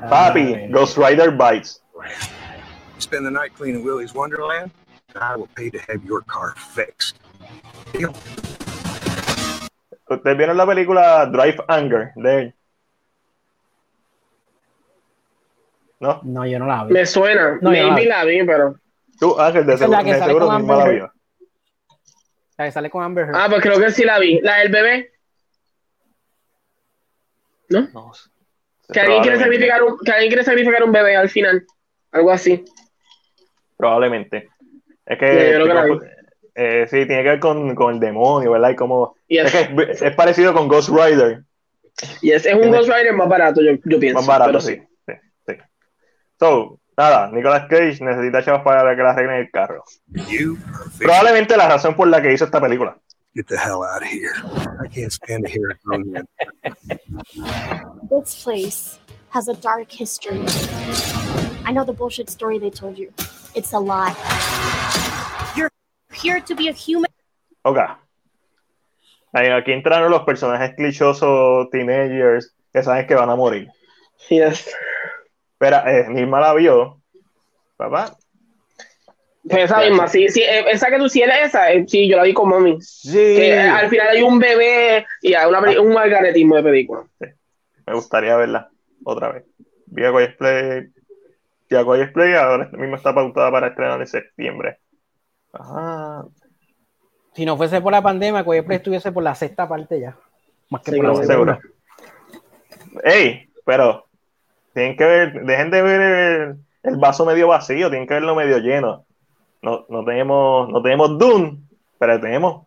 [0.08, 1.82] Papi, Ghost Rider Bites.
[2.98, 4.70] Spend the night cleaning Willy's Wonderland,
[5.14, 7.16] and I will pay to have your car fixed.
[10.08, 12.54] ¿Ustedes vieron la película Drive Anger de
[15.98, 16.20] ¿No?
[16.24, 16.92] No, yo no la vi.
[16.92, 17.58] Me suena.
[17.60, 18.44] No, Maybe la, vi.
[18.44, 18.78] pero.
[19.18, 21.12] Tú, Ángel, de seguro, la que sale con Amber la
[22.58, 24.40] La que sale con Amber Ah, pues creo que sí la vi.
[24.40, 25.12] La del bebé.
[27.70, 27.88] ¿No?
[27.92, 28.12] no
[28.92, 31.66] que, alguien quiere sacrificar un, que alguien quiere sacrificar un bebé al final.
[32.12, 32.64] Algo así.
[33.76, 34.48] Probablemente.
[35.06, 35.58] Es que.
[36.56, 38.70] Eh, sí, tiene que ver con, con, el demonio, ¿verdad?
[38.70, 39.14] Y como.
[39.28, 41.42] Es, que es, es, parecido con Ghost Rider.
[42.22, 44.20] Y es, es un Ghost Rider más barato, yo, yo pienso.
[44.20, 44.80] Más barato, sí.
[46.38, 49.84] So, nada, Nicolas Cage necesita chavos para que le arreglen el carro.
[50.98, 52.96] Probablemente la razón por la que hizo esta película.
[53.34, 54.32] Get the hell out of here.
[54.82, 56.26] I can't stand to hear it
[58.08, 60.42] This place has a dark history.
[61.66, 63.12] I know the bullshit story they told you.
[63.54, 64.14] It's a lie.
[66.22, 67.10] Here to be a human.
[67.62, 67.78] Ok.
[69.32, 73.68] Aquí entraron los personajes clichosos, teenagers, que saben que van a morir.
[74.28, 74.74] Yes.
[75.58, 77.02] Pero eh, misma la vio,
[77.76, 78.16] papá.
[79.48, 82.16] Pues esa misma, sí, sí, eh, esa que tú sí eres esa, eh, sí, yo
[82.16, 82.80] la vi con mami.
[82.80, 83.50] Sí.
[83.50, 87.04] al final hay un bebé y hay una, un margaretismo de película.
[87.20, 87.26] Sí.
[87.86, 88.70] Me gustaría verla
[89.04, 89.44] otra vez.
[89.86, 94.80] Vi a Quiet Play, y ahora mismo está pautada para estrenar en septiembre.
[97.34, 100.16] Si no fuese por la pandemia, Play estuviese por la sexta parte ya.
[100.70, 101.60] Más que por la segunda.
[103.04, 104.06] Ey, pero
[104.72, 109.04] tienen que ver, dejen de ver el, vaso medio vacío, tienen que verlo medio lleno.
[109.62, 111.58] No, no tenemos, no tenemos Dune,
[111.98, 112.66] pero tenemos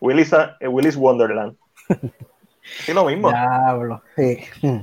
[0.00, 1.56] Willis, eh, Willis Wonderland.
[2.80, 3.28] Sí, lo mismo.
[3.28, 4.40] Diablo, sí.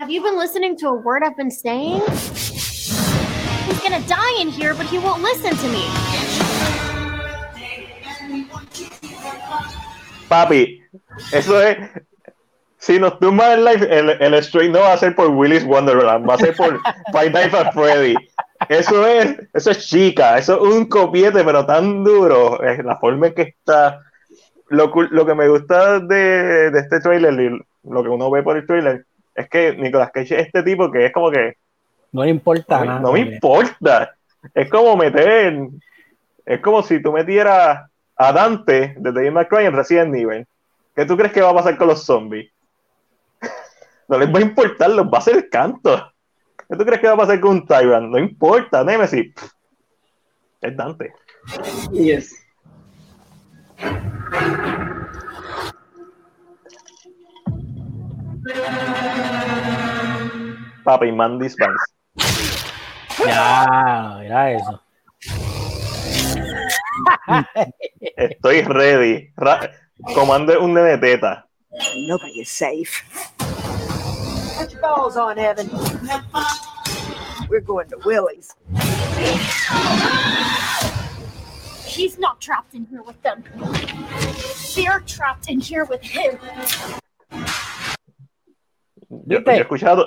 [0.00, 2.02] Have you been listening to a word I've been saying?
[2.08, 5.86] He's gonna die in here, but he won't listen to me.
[10.28, 10.82] Papi,
[11.32, 11.76] eso es.
[12.78, 16.28] Si nos tumban el live, el, el stream no va a ser por Willis Wonderland,
[16.28, 16.80] va a ser por
[17.12, 18.16] Five Nights at Freddy.
[18.68, 22.60] Eso es, eso es chica, eso es un copiete, pero tan duro.
[22.62, 24.00] Es la forma en que está.
[24.70, 27.32] Lo, lo que me gusta de, de este trailer,
[27.84, 31.06] lo que uno ve por el trailer, es que Nicolas Cage es este tipo que
[31.06, 31.56] es como que.
[32.12, 33.00] No le importa no, nada.
[33.00, 34.14] No me importa.
[34.54, 35.68] Es como meter.
[36.46, 40.46] Es como si tú metieras a Dante de David McCray en Resident Evil.
[40.94, 42.52] ¿Qué tú crees que va a pasar con los zombies?
[44.08, 46.12] no les va a importar, los va a hacer el canto.
[46.68, 48.10] ¿Qué tú crees que va a pasar con un Tyrant?
[48.10, 49.34] No importa, Nemesis.
[50.60, 51.12] Es Dante.
[51.92, 52.40] Yes.
[60.84, 61.94] Papi, Mandy's Vance.
[63.26, 64.80] Ya, mira eso.
[68.18, 69.32] Estoy ready.
[69.36, 69.70] Ra
[70.14, 71.44] comando un nene teta.
[72.06, 73.02] Nobody is safe.
[74.58, 75.70] Put your balls on, Evan.
[77.48, 78.54] We're going to Willie's.
[81.86, 83.42] He's not trapped in here with them.
[84.76, 86.38] They're trapped in here with him.
[89.26, 90.06] Yo, yo he escuchado.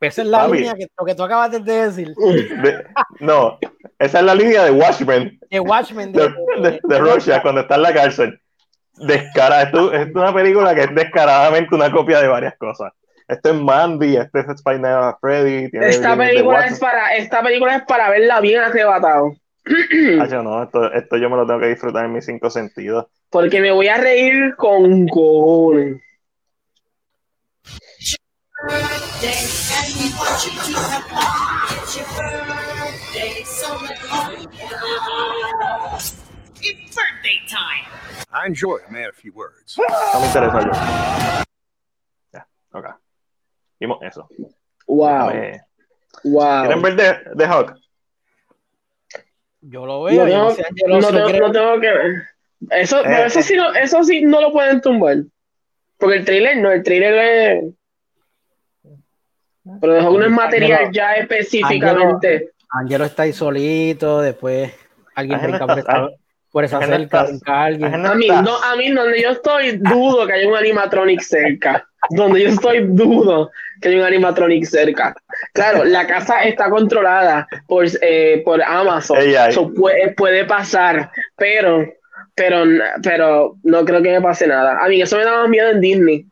[0.00, 0.58] Esa es la Papi.
[0.58, 2.14] línea que, lo que tú acabas de decir.
[2.16, 2.84] De,
[3.20, 3.58] no,
[3.98, 5.38] esa es la línea de Watchmen.
[5.50, 6.12] De Watchmen.
[6.12, 8.40] De, de, de, de Russia, cuando está en la cárcel.
[8.98, 12.92] Descara, esto, es una película que es descaradamente una copia de varias cosas.
[13.28, 15.68] Esto es Mandy, este es Spider Man Freddy.
[15.72, 19.34] Esta película, es para, esta película es para verla bien arrebatado.
[20.20, 23.06] Ah, yo no, esto, esto, yo me lo tengo que disfrutar en mis cinco sentidos.
[23.30, 26.00] Porque me voy a reír con cojones.
[36.62, 37.84] It's birthday time.
[38.32, 39.76] I enjoy a man a few words.
[39.78, 41.44] No me interesa yo.
[42.32, 42.86] Ya, ok.
[43.80, 44.28] Vimos eso.
[44.86, 45.28] Wow.
[45.32, 45.60] Me...
[46.24, 46.62] Wow.
[46.64, 47.76] ¿Quieren ver de, de Hawk?
[49.60, 50.26] Yo lo veo.
[50.26, 52.22] No no yo no tengo- no tengo que ver.
[52.70, 53.42] Eso, pero Eh, eso, eh.
[53.42, 55.16] sí no, eso sí no lo pueden tumbar.
[55.98, 57.64] Porque el trailer no, el trailer es.
[59.80, 62.50] Pero dejó uno es material ya específicamente.
[62.70, 64.72] Angelo está ahí solito, después
[65.14, 66.08] alguien brinca por está- esa,
[66.52, 68.06] por esa cerca, brinca alguien.
[68.06, 71.86] A mí, no, a mí donde yo estoy, dudo que haya un animatronic cerca.
[72.10, 73.50] Donde yo estoy, dudo
[73.80, 75.14] que haya un animatronic cerca.
[75.52, 79.16] Claro, la casa está controlada por, eh, por Amazon.
[79.18, 79.52] AI.
[79.52, 81.84] So, puede, puede pasar, pero,
[82.34, 82.64] pero,
[83.02, 84.78] pero no creo que me pase nada.
[84.84, 86.26] A mí eso me da más miedo en Disney.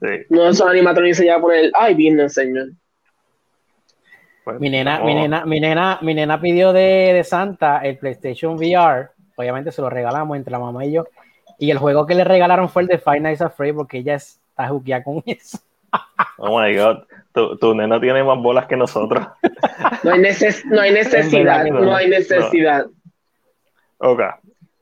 [0.00, 2.68] Sí, No esos animatronics se ya por el, ay, Disney, señor.
[4.44, 8.54] pues, Mi nena, mi nena, mi nena, mi nena pidió de, de Santa el PlayStation
[8.54, 9.08] VR.
[9.36, 11.04] Obviamente se lo regalamos entre la mamá y yo.
[11.58, 14.14] Y el juego que le regalaron fue el de Five Nights at Freddy porque ella
[14.14, 15.58] está jugueada con eso.
[16.40, 16.98] Oh my god,
[17.32, 19.26] tu, tu nena tiene más bolas que nosotros.
[20.04, 22.86] No hay, neces- no hay necesidad, no hay necesidad.
[23.98, 24.20] Ok.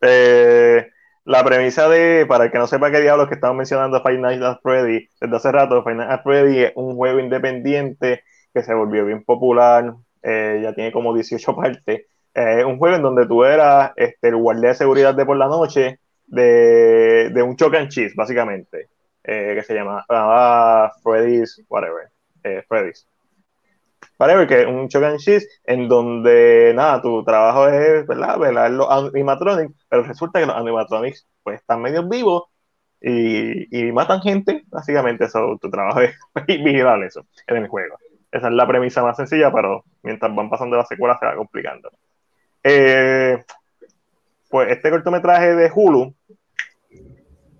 [0.02, 0.90] Eh,
[1.26, 4.42] la premisa de, para el que no sepa qué diablos que estamos mencionando Five Nights
[4.44, 8.22] at Freddy desde hace rato, Five Nights at Freddy es un juego independiente
[8.54, 12.06] que se volvió bien popular, eh, ya tiene como 18 partes.
[12.34, 15.46] Eh, un juego en donde tú eras este, el guardia de seguridad de por la
[15.48, 18.88] noche de, de un choc and cheese, básicamente,
[19.24, 22.08] eh, que se llama- llamaba Freddy's, whatever,
[22.44, 23.06] eh, Freddy's.
[24.18, 28.70] Whatever, que es un choc and cheese en donde, nada, tu trabajo es, ¿verdad?, velar
[28.70, 32.44] los animatronics, pero resulta que los animatronics, pues, están medio vivos
[33.00, 37.96] y, y matan gente, básicamente, eso, tu trabajo es vigilar eso en el juego.
[38.32, 41.90] Esa es la premisa más sencilla, pero mientras van pasando las secuelas se va complicando.
[42.62, 43.44] Eh,
[44.50, 46.14] pues este cortometraje de Hulu,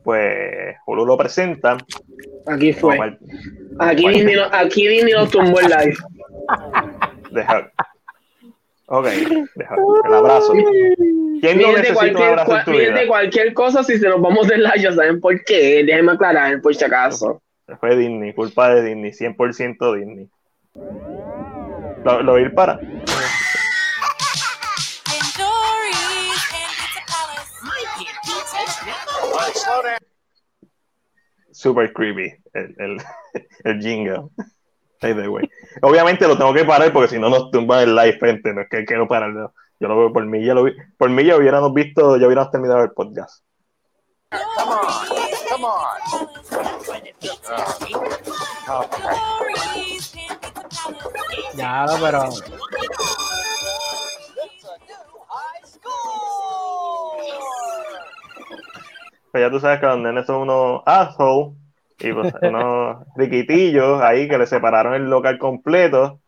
[0.02, 1.76] pues Hulu lo presenta.
[2.46, 2.98] Aquí fue.
[3.78, 4.08] Aquí.
[4.08, 5.96] Disney, aquí Disney nos tumbó el live.
[6.48, 7.72] A dejar.
[8.88, 9.06] Ok,
[9.56, 9.76] deja.
[10.06, 10.52] El abrazo.
[10.52, 12.94] ¿Quién no necesita un cualquier, abrazo en tu vida?
[12.94, 15.82] de cualquier cosa, si se nos vamos del live, ya saben por qué.
[15.84, 17.42] Déjenme aclarar, por si acaso.
[17.80, 20.28] Fue Disney, culpa de Disney, 100% Disney.
[22.04, 22.78] ¿Lo, lo ir para?
[31.50, 32.98] Super creepy el, el,
[33.64, 34.28] el jingle.
[35.02, 35.50] Way.
[35.82, 38.68] Obviamente lo tengo que parar porque si no nos tumban el live frente, no es
[38.68, 39.52] que quiero pararlo.
[39.78, 42.50] Yo lo veo por mí, ya lo vi, por mí ya hubiéramos visto, ya hubiéramos
[42.50, 43.44] terminado el podcast.
[51.54, 52.28] Ya, pero
[59.30, 61.52] Pues ya tú sabes que los nenes son unos assholes
[61.98, 66.20] y pues unos riquitillos ahí que le separaron el local completo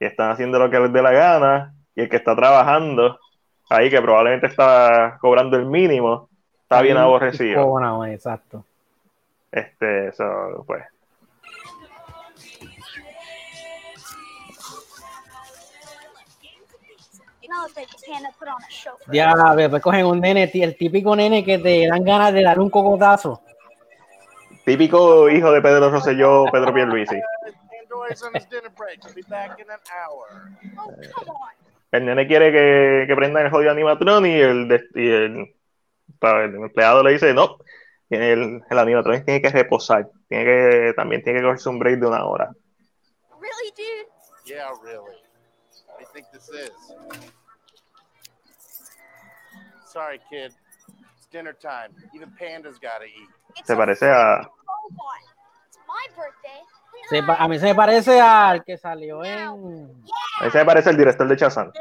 [0.00, 3.18] y están haciendo lo que les dé la gana y el que está trabajando
[3.68, 6.28] ahí que probablemente está cobrando el mínimo
[6.62, 7.66] está bien aborrecido.
[7.66, 8.64] Bueno, exacto.
[9.50, 10.84] Este, eso, pues.
[19.12, 22.70] Ya, pues cogen un nene, el típico nene que te dan ganas de dar un
[22.70, 23.42] cocotazo.
[24.64, 27.20] Típico hijo de Pedro Rosselló, Pedro Pierluisi.
[31.90, 35.54] El nene quiere que, que prendan el jodido animatron y el, y el,
[36.22, 37.58] el empleado le dice, no,
[38.08, 42.06] el, el animatron tiene que reposar, tiene que, también tiene que cogerse un break de
[42.06, 42.50] una hora.
[43.40, 44.08] Really, dude?
[44.44, 45.16] Yeah, really.
[46.00, 46.70] I think this is.
[49.84, 50.52] Sorry, kid.
[51.16, 51.94] It's dinner time.
[52.14, 53.28] Even pandas gotta eat.
[53.64, 54.48] Se parece a.
[57.38, 60.02] A mí se me parece al que salió en.
[60.40, 61.72] A mí se me parece el director de Chazán.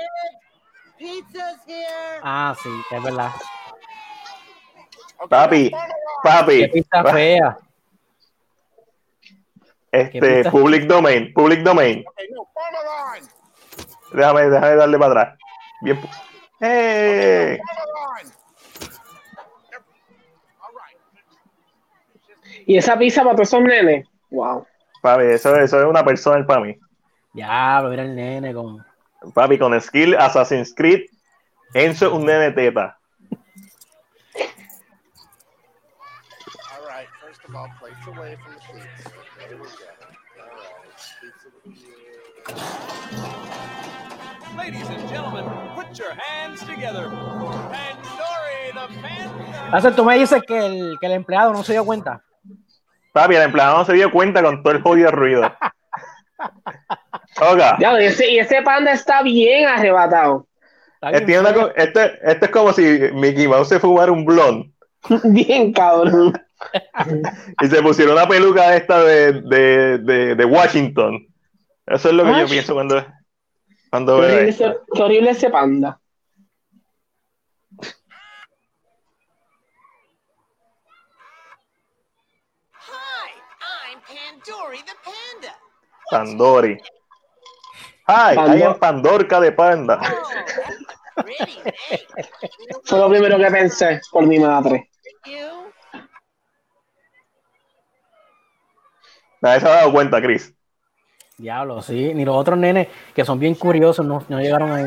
[2.24, 3.32] Ah, sí, es verdad.
[5.30, 5.72] Papi,
[6.24, 6.60] papi.
[6.60, 7.58] Qué pista fea.
[9.92, 12.04] Este, public domain, public domain.
[14.14, 15.40] Déjame, déjame darle para atrás.
[15.82, 16.00] Bien.
[16.62, 17.60] ¡Eh!
[22.72, 24.08] Y esa pizza para todos esos nenes.
[24.30, 24.66] Wow.
[25.02, 26.78] Papi, eso, eso es una persona para mí.
[27.34, 28.82] Ya, mira el nene con.
[29.34, 31.02] Papi, con skill Assassin's Creed,
[31.74, 32.98] Enzo es un nene teta.
[49.66, 52.24] Entonces tú me dices que el, que el empleado no se dio cuenta.
[53.12, 55.54] Papi, el empleado no se dio cuenta con todo el jodido ruido.
[57.42, 57.78] Oga.
[57.80, 60.48] Ya, y, ese, y ese panda está bien arrebatado.
[60.96, 62.82] Está bien Este, una este- este es como si
[63.14, 64.72] Mickey Mouse se fumara un blond
[65.26, 66.34] Bien cabrón.
[67.62, 71.28] y se pusiera una peluca esta de, de, de, de Washington.
[71.88, 73.06] Eso es lo que yo pienso cuando,
[73.90, 74.66] cuando Qué veo horrible, esto.
[74.68, 76.00] ese, qué horrible ese panda.
[82.74, 83.30] Hi,
[83.92, 85.54] I'm Pandori the Panda.
[86.12, 86.74] Pandori.
[88.08, 90.00] Hi, Pandor- hay en Pandorca de panda.
[90.02, 91.24] Oh.
[92.84, 94.90] Fue lo primero que pensé por mi madre.
[95.26, 95.72] You?
[99.42, 100.54] Nadie se ha dado cuenta, Chris.
[101.38, 102.14] Diablo, sí.
[102.14, 104.86] Ni los otros nenes que son bien curiosos no, no llegaron ahí.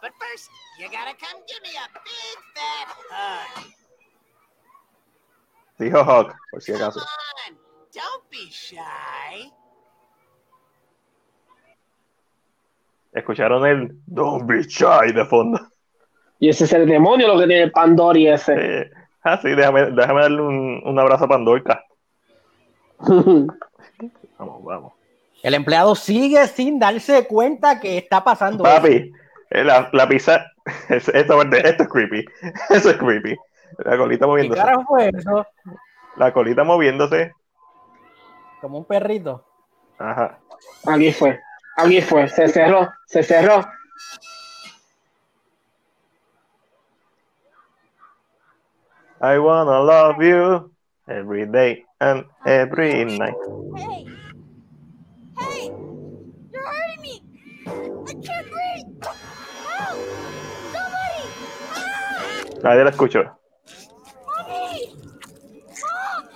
[0.00, 3.74] But first, you gotta come give me a big fat hug.
[5.78, 7.00] Dijo Hawk, por si acaso.
[7.00, 7.58] On,
[7.92, 9.52] don't be shy.
[13.18, 15.60] Escucharon el Don't be shy de fondo.
[16.38, 18.54] Y ese es el demonio lo que tiene el Pandori ese.
[18.56, 18.90] Eh,
[19.24, 21.82] ah, sí, déjame, déjame darle un, un abrazo a Pandorca.
[24.38, 24.92] Vamos, vamos.
[25.42, 28.62] El empleado sigue sin darse cuenta que está pasando.
[28.64, 29.12] Papi,
[29.50, 30.46] eh, la, la pizza.
[30.88, 32.24] es- Esta parte, esto es creepy.
[32.70, 33.36] Eso es creepy.
[33.78, 34.62] La colita ¿Qué moviéndose.
[34.86, 35.46] fue eso?
[36.16, 37.32] La colita moviéndose.
[38.60, 39.44] Como un perrito.
[39.98, 40.38] Ajá.
[40.86, 41.38] Aquí fue.
[41.78, 42.28] Aquí fue.
[42.28, 42.90] Se cerró.
[43.06, 43.64] Se cerró.
[49.20, 50.72] I wanna love you
[51.08, 53.34] every day and every night.
[53.76, 54.06] Hey!
[55.38, 55.72] Hey!
[56.52, 57.22] You're hurting me!
[57.66, 59.04] I can't breathe!
[59.66, 59.98] Help!
[60.72, 61.22] Somebody!
[61.74, 62.44] Ah!
[62.62, 63.24] Nadie la escuchó.
[64.26, 64.96] Mommy!
[65.82, 66.28] Mom!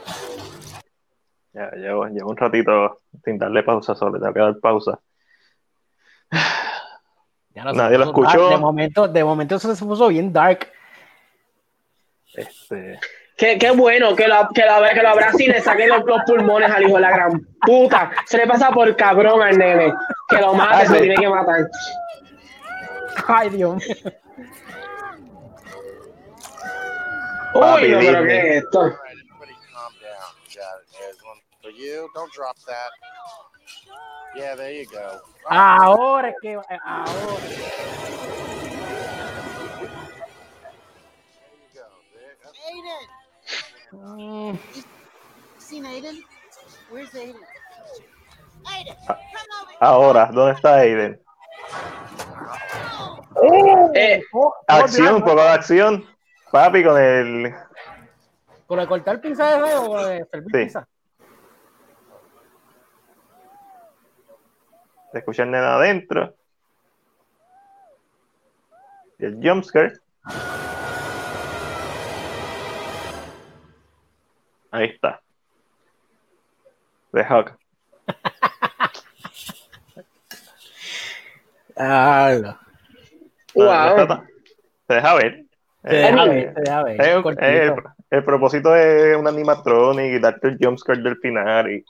[1.52, 5.00] Ya, llevo, llevo un ratito sin darle pausa solo, tengo que dar pausa.
[7.54, 8.38] Ya no Nadie lo escuchó.
[8.44, 8.50] dark.
[8.54, 10.72] De momento, de momento eso se puso bien dark.
[12.34, 12.98] Este,
[13.36, 16.22] Qué, qué bueno que lo, que, lo, que lo abrace y le saque los, los
[16.26, 18.10] pulmones al hijo de la gran puta.
[18.26, 19.92] Se le pasa por cabrón al nene.
[20.28, 21.60] Que lo mate, Ah, se tiene que matar.
[23.26, 23.96] Ay, Dios mío.
[27.52, 28.26] Papi, Uy, Disney.
[28.28, 28.96] ¿qué es esto?
[34.34, 35.20] Yeah, there you go.
[35.48, 36.54] Ahora es que.
[36.54, 37.42] Ahora.
[43.92, 44.58] Aiden!
[45.58, 46.22] Seen Aiden?
[46.90, 47.36] Where's Aiden?
[48.66, 49.14] Aiden, Ah.
[49.32, 49.78] come over here.
[49.80, 51.20] ahora, ¿dónde está Aiden?
[53.94, 56.06] Eh, oh, Acción, oh, un poco de acción.
[56.50, 57.54] Papi con el.
[58.66, 60.64] ¿Con de cortar pizza de o con servir Sí.
[60.64, 60.86] pizza?
[65.12, 66.34] Se escucha el nene adentro.
[69.18, 69.92] Y el jumpscare.
[74.70, 75.20] Ahí está.
[77.12, 77.58] de Hawk.
[81.76, 82.58] Ah, no.
[83.54, 84.24] Wow.
[84.88, 85.44] Se deja ver.
[85.84, 87.00] Se Eh, deja ver, se deja ver.
[87.40, 87.74] el,
[88.10, 91.70] el propósito es un animatronic y darte el jumpscare del final.
[91.70, 91.84] Y...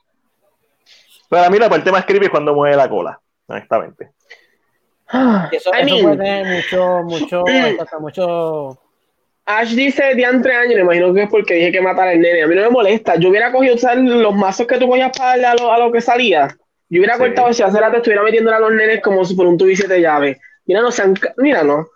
[1.32, 4.10] Para mí la parte más creepy es cuando mueve la cola, honestamente.
[5.50, 7.44] Eso, I eso mean- puede tener mucho, mucho,
[7.80, 8.78] hasta mucho.
[9.46, 12.42] Ash dice de entre años, me imagino que es porque dije que matar al nene.
[12.42, 13.16] A mí no me molesta.
[13.16, 14.04] Yo hubiera cogido ¿sabes?
[14.04, 16.48] los mazos que tú cogías para darle a lo, a lo que salía.
[16.90, 17.20] Yo hubiera Sí.
[17.20, 19.76] cortado ese hace rato, estuviera metiéndole a los nenes como si por un tubo y
[19.76, 20.38] siete llaves.
[20.66, 21.14] Mira, no sean.
[21.38, 21.86] Mira, no.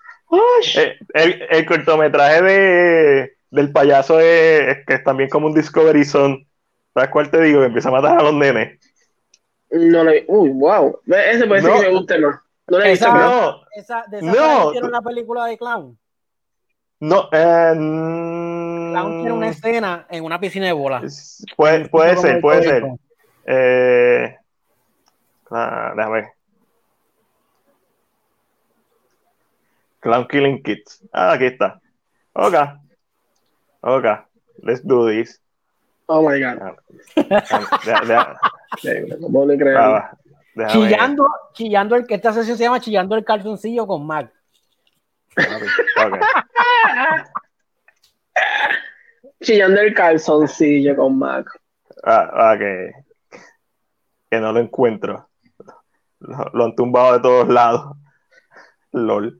[0.78, 6.05] Eh, el, el cortometraje de, del payaso es, es que es también como un Discovery
[6.07, 6.47] Zone.
[6.95, 7.61] ¿Sabes cuál te digo?
[7.61, 8.80] Que empieza a matar a los nenes.
[9.79, 10.24] No le.
[10.29, 11.01] Uy, wow.
[11.07, 11.81] Ese puede ser No.
[11.81, 12.37] que me guste más.
[12.68, 13.12] No le he visto.
[13.12, 14.33] No, Esa, de esa No.
[14.35, 14.68] no.
[14.70, 15.99] hicieron la película de Clown.
[17.01, 17.29] no.
[17.33, 21.45] eh, Clown tiene una mm, escena en una piscina de bolas.
[21.57, 22.85] puede, puede ser, puede ser.
[23.47, 24.37] Eh,
[25.51, 26.29] ah, déjame ver.
[30.01, 31.03] Clown Killing Kids.
[31.12, 31.81] Ah, aquí está.
[32.33, 32.55] Ok.
[33.83, 34.05] Ok.
[34.62, 35.41] Let's do this.
[36.07, 36.59] Oh my god.
[37.89, 38.37] Ah,
[39.21, 39.79] ¿Cómo le creo?
[39.79, 40.11] ah,
[40.55, 44.33] déjame- Chillando, chillando el que esta sesión se llama Chillando el calzoncillo con Mac.
[45.37, 46.21] Ok.
[49.43, 51.47] Chillando el calzoncillo con Mac.
[52.05, 52.93] Ah, ah, que,
[54.31, 55.29] que no lo encuentro.
[56.21, 57.97] Lo, lo han tumbado de todos lados.
[58.93, 59.39] LOL.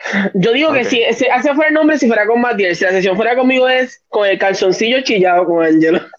[0.34, 3.16] Yo digo que si ese fuera el nombre, si fuera con Matiel, si la sesión
[3.16, 6.00] fuera conmigo es con el calzoncillo chillado con Angelo.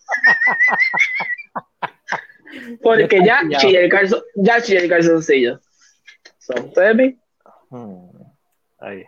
[2.84, 3.62] Porque ya Chillado.
[3.62, 5.60] chillé el calzon, ya chillé el calzoncillo.
[6.38, 7.16] So, ¿Ustedes?
[7.70, 8.08] Hmm.
[8.80, 9.06] Ahí.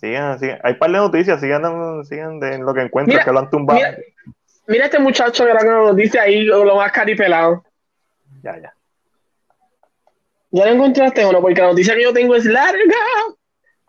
[0.00, 0.58] Sigan, sigan.
[0.62, 3.78] Hay par de noticias, sigan, sigan de lo que encuentran, Mira, que lo han tumbado.
[3.78, 3.96] Mira,
[4.66, 7.64] mira este muchacho que nos dice ahí lo más caripelado.
[8.42, 8.74] Ya, ya.
[10.50, 12.94] Ya lo encontraste o no, porque la noticia que yo tengo es larga.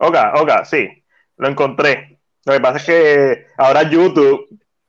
[0.06, 0.88] Ok, ok, sí.
[1.36, 2.18] Lo encontré.
[2.44, 4.46] Lo que pasa es que ahora YouTube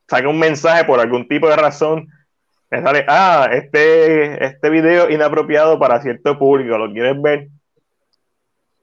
[0.07, 2.07] saca un mensaje por algún tipo de razón.
[2.69, 7.47] Me sale, ah, este, este video inapropiado para cierto público, ¿lo quieres ver?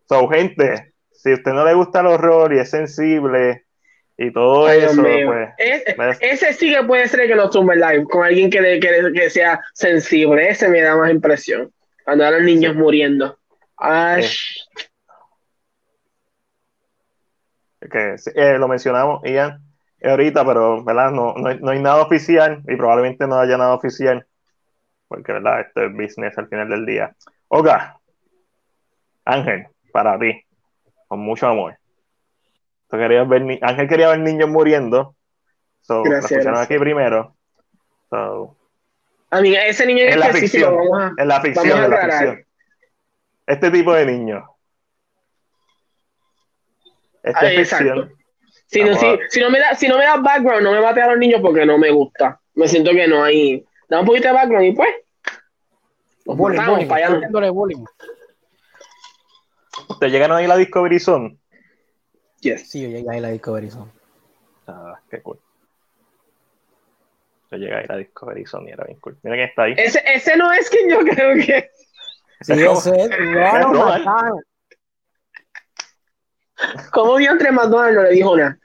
[0.09, 3.65] So, gente, si a usted no le gusta el horror y es sensible
[4.17, 5.49] y todo Ay, eso, pues.
[5.59, 8.61] Es- pues, ese sí que puede ser que nos tumbe el live con alguien que,
[8.61, 10.49] le- que, que sea sensible.
[10.49, 11.73] Ese me da más impresión.
[12.05, 13.39] Cuando a los niños muriendo.
[13.77, 14.37] Ash.
[17.91, 19.61] Que eh, lo mencionamos, Ian,
[20.01, 21.11] eh, ahorita, pero ¿verdad?
[21.11, 24.27] No, no, hay, no hay nada oficial y probablemente no haya nada oficial,
[25.09, 25.61] porque ¿verdad?
[25.61, 27.15] esto es business al final del día.
[27.49, 27.99] Oga,
[29.25, 30.45] Ángel, para ti,
[31.09, 31.77] con mucho amor.
[32.89, 35.15] Tú querías ver ni- Ángel quería ver niños muriendo,
[35.81, 36.67] so, Gracias, gracias.
[36.71, 37.35] aquí primero.
[38.11, 38.57] So,
[39.31, 41.85] A mí, ese niño en en la ficción, vamos a- en la ficción, vamos a
[41.85, 42.45] en la ficción.
[43.47, 44.45] Este tipo de niños.
[47.23, 47.85] Esta Ah, es exacto.
[47.85, 48.17] ficción.
[48.67, 51.03] Si no, si, si no me da, si no me da background, no me mate
[51.03, 52.41] a los niños porque no me gusta.
[52.55, 53.65] Me siento que no hay.
[53.89, 54.89] Da un poquito de background y pues.
[56.25, 57.85] Nos Bullying, bullying, para bullying.
[60.01, 61.37] ¿Te llegaron ahí la Discovery Zone?
[62.41, 62.71] Yes.
[62.71, 63.91] Sí, yo llegué ahí a la Discovery Zone.
[64.67, 65.39] Ah, qué cool.
[67.51, 69.19] Yo llegué ahí a la Discovery Zone y era bien cool.
[69.23, 69.75] Mira quién está ahí.
[69.77, 71.71] Ese, ese no es quien yo creo que.
[72.41, 74.45] Sí, ese es Ronald Ronald.
[76.93, 78.59] ¿Cómo dio entre McDonald's no le dijo nada?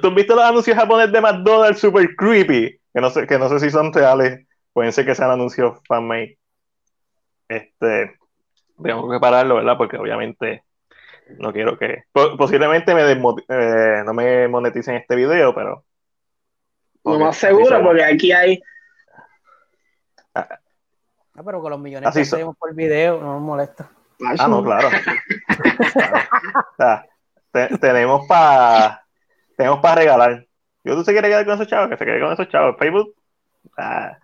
[0.00, 2.80] ¿Tú has visto los anuncios japoneses de McDonald's super creepy?
[2.92, 4.46] Que no sé, que no sé si son reales.
[4.72, 6.38] Pueden ser que sean anuncios fan-made.
[7.48, 8.16] Este,
[8.82, 9.76] tengo que pararlo, ¿verdad?
[9.76, 10.64] Porque obviamente
[11.38, 12.04] no quiero que.
[12.12, 15.84] po- posiblemente me eh, no me moneticen este video, pero.
[17.04, 18.60] Lo Ok, más seguro, porque aquí hay.
[20.34, 22.38] Ah, pero con los millones Así que son.
[22.38, 23.90] hacemos por video no nos molesta.
[24.38, 24.88] Ah, no, claro.
[25.92, 26.16] Claro.
[26.72, 27.06] O sea,
[27.52, 29.04] te- tenemos para
[29.56, 30.46] tenemos para regalar.
[30.84, 32.76] Yo tú se quiere quedar con esos chavos, que se quede con esos chavos.
[32.78, 33.14] Facebook.
[33.76, 34.16] Ah,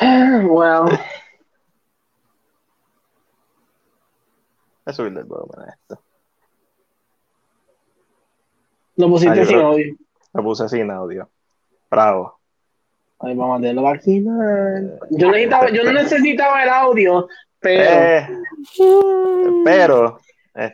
[0.00, 0.98] Well, voy
[4.86, 6.02] a subirle el volumen a esto.
[8.96, 9.96] lo pusiste Ah, sin audio.
[10.32, 11.28] Lo puse sin audio.
[11.94, 12.40] Bravo.
[13.20, 14.82] Ay, vamos a tenerlo vacinar.
[15.10, 17.28] Yo, necesitaba, yo no necesitaba el audio,
[17.60, 17.84] pero.
[17.84, 18.28] Eh,
[19.64, 20.18] pero.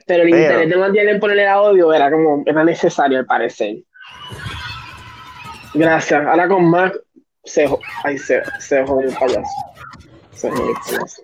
[0.07, 2.43] Pero el interés de Mandiel ponerle el audio era como.
[2.47, 3.77] Era necesario, al parecer.
[5.75, 6.27] Gracias.
[6.27, 6.97] Ahora con Mac
[7.45, 7.69] se,
[8.03, 9.45] ay, se, se el payaso.
[10.33, 11.23] Se jodió el payaso.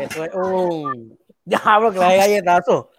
[0.00, 1.19] Eso es un.
[1.44, 2.90] Diablo, que va de galletazo.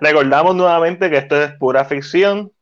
[0.00, 2.52] Recordamos nuevamente que esto es pura ficción.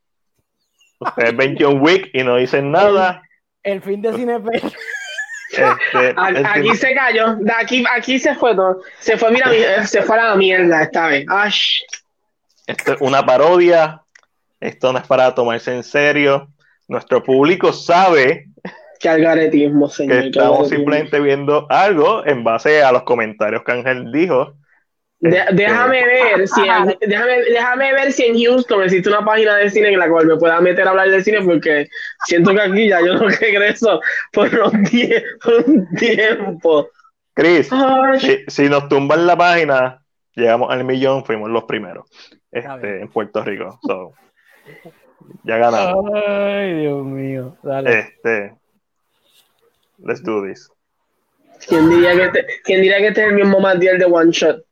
[0.98, 3.22] Ustedes ven John Wick y no dicen nada.
[3.62, 4.38] El fin de cine
[5.50, 8.80] Este, Aquí fin- se cayó, de aquí, aquí se fue todo.
[9.00, 11.24] Se fue, mira, mi- se fue a la mierda esta vez.
[11.28, 11.80] Ash.
[12.66, 14.00] esto es una parodia.
[14.60, 16.48] Esto no es para tomarse en serio.
[16.86, 18.46] Nuestro público sabe
[19.02, 20.20] Qué algaretismo, que señor.
[20.20, 20.76] qué estamos algaretismo.
[20.78, 24.54] simplemente viendo algo en base a los comentarios que Ángel dijo.
[25.18, 29.56] De- Este, déjame ver si en, déjame, déjame ver si en Houston existe una página
[29.56, 31.86] de cine en la cual me pueda meter a hablar del cine porque
[32.26, 34.00] siento que aquí ya yo no regreso
[34.32, 36.88] por un, tie- por un tiempo.
[37.34, 37.70] Chris,
[38.18, 40.02] si, si nos tumban la página,
[40.34, 42.04] llegamos al millón, fuimos los primeros
[42.50, 43.78] este, en Puerto Rico.
[43.86, 44.12] So,
[45.44, 46.04] ya ganamos.
[46.14, 47.56] Ay, Dios mío.
[47.62, 47.98] Dale.
[48.00, 48.54] Este,
[50.04, 50.70] let's do this.
[51.68, 54.64] ¿Quién diría que este, quién diría que este es el mismo Matiel de One Shot?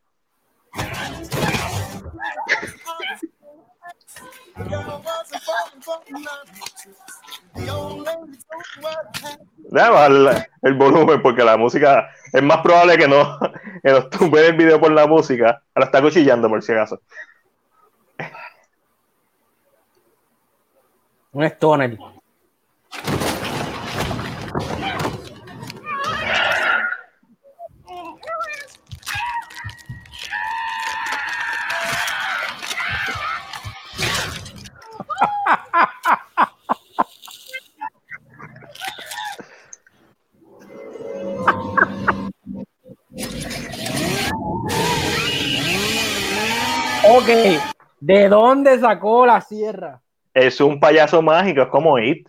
[9.69, 13.39] Déjame bajar el volumen porque la música es más probable que no
[13.83, 15.63] que nos tumben el video por la música.
[15.73, 17.01] Ahora está cuchillando por si acaso.
[21.31, 21.97] Un stoner.
[48.01, 50.01] ¿De dónde sacó la sierra?
[50.33, 52.27] Es un payaso mágico, es como It,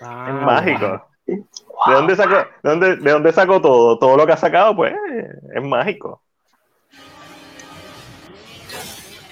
[0.00, 1.06] Ah, es mágico.
[1.26, 3.98] ¿De dónde sacó, de dónde, de dónde sacó todo?
[3.98, 4.94] Todo lo que ha sacado, pues,
[5.54, 6.22] es mágico.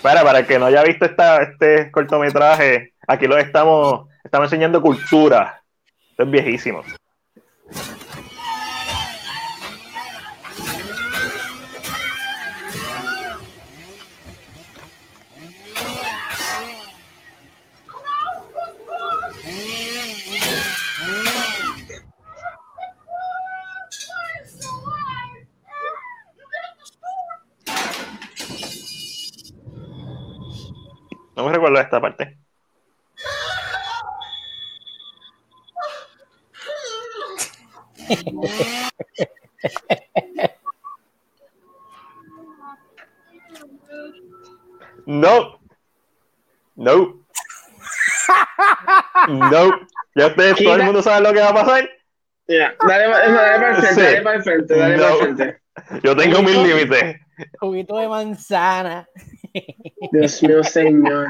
[0.03, 4.83] Para, para el que no haya visto esta, este cortometraje, aquí lo estamos, estamos enseñando
[4.83, 5.63] cultura.
[6.11, 6.83] Esto es viejísimo.
[45.23, 45.61] No.
[46.75, 47.25] No.
[49.29, 49.81] No.
[50.17, 51.89] Ya ustedes, todo el mundo sabe lo que va a pasar.
[52.49, 54.01] Ya, Dale, dale para el frente, Sí.
[54.03, 55.19] dale para el frente, dale para el No.
[55.37, 55.63] frente.
[56.03, 57.21] Yo tengo mis límites.
[57.61, 59.09] Juguito de manzana.
[60.11, 61.29] Dios mío, señor.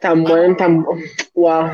[0.00, 0.84] Tan buen, tan
[1.34, 1.70] wow.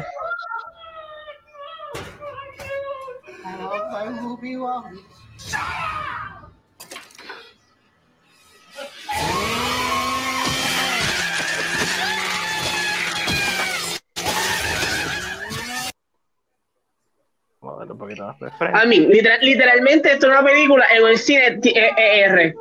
[17.89, 18.79] Un poquito más de frente.
[18.79, 22.55] A mí, literal- literalmente, esto es una película en el cine eh, eh, R.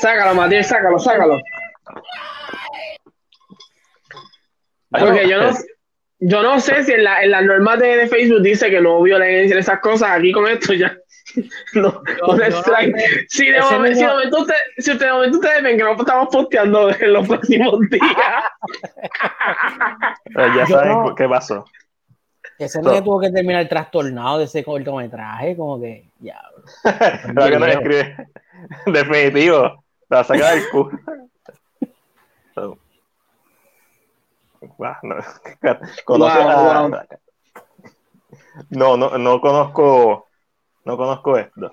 [0.00, 1.38] Sácalo, Matías, sácalo, sácalo.
[4.90, 5.50] Porque yo no,
[6.20, 9.02] yo no sé si en, la, en las normas de, de Facebook dice que no
[9.02, 10.10] violen esas cosas.
[10.12, 10.96] Aquí con esto ya.
[11.74, 13.26] No, no strike.
[13.28, 15.84] si, de momento, si, de mismo- momento usted- si usted- de momento ustedes ven que
[15.84, 18.44] no estamos posteando en los próximos días.
[20.56, 21.64] Ya saben no- qué pasó.
[22.58, 26.40] Ese So- nene tuvo que terminar trastornado de ese cortometraje, como que, ya.
[27.34, 28.28] Lo que no escribe.
[28.86, 29.84] Definitivo.
[30.08, 30.90] La va a sacar del culo.
[32.54, 32.78] So.
[35.02, 35.16] No.
[36.06, 37.00] Wow, a- wow.
[38.68, 40.26] No, no, no conozco.
[40.90, 41.72] No conozco esto.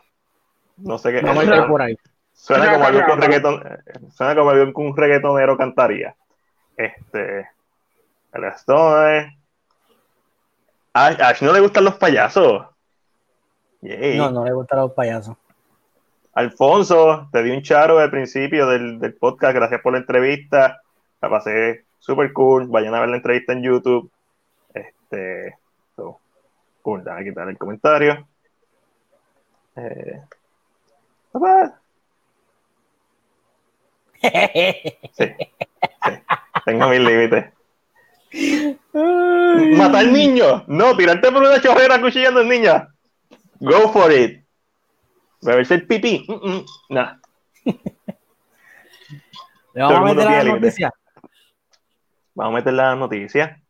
[0.78, 1.24] No sé qué.
[1.24, 1.98] No me suena, por ahí.
[2.34, 3.64] suena como algo un reggaeton,
[4.12, 6.16] suena como algo que un reggaetonero cantaría.
[6.76, 7.50] Este.
[8.32, 9.40] El Stone.
[10.94, 12.68] A Ash no le gustan los payasos.
[13.82, 14.20] Yay.
[14.20, 15.36] No, no le gustan los payasos.
[16.34, 20.82] Alfonso, te di un charo al principio del, del podcast, gracias por la entrevista,
[21.20, 24.12] la pasé súper cool, vayan a ver la entrevista en YouTube.
[24.76, 25.56] Este,
[25.96, 26.20] so,
[26.84, 28.28] cool, déjame quitar el comentario.
[29.78, 30.22] Eh,
[31.32, 31.80] papá,
[35.12, 35.26] Sí,
[36.66, 37.54] Tengo mis límites.
[39.78, 40.64] ¿Matar niños?
[40.68, 42.88] No, tirarte por una chorrera cuchillando al niño.
[43.60, 44.44] Go for it.
[45.42, 46.26] Beberse el pipí.
[46.28, 47.20] Mm -mm.
[49.74, 50.92] ¿Le vamos a meter la noticia?
[52.34, 53.62] Vamos a meter la noticia.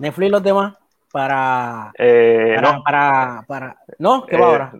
[0.00, 0.74] Netflix y los demás
[1.10, 2.82] para, eh, para, no.
[2.82, 4.26] para, para, ¿no?
[4.26, 4.72] ¿Qué Eh, va ahora?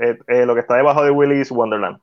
[0.00, 2.00] Eh, eh, lo que está debajo de Willy's Wonderland.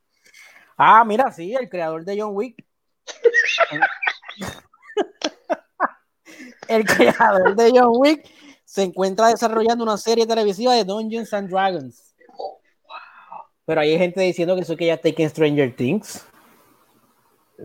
[0.77, 2.65] Ah, mira, sí, el creador de John Wick.
[6.67, 8.29] el creador de John Wick
[8.65, 12.15] se encuentra desarrollando una serie televisiva de Dungeons and Dragons.
[13.65, 16.25] Pero hay gente diciendo que eso que ya está en Stranger Things.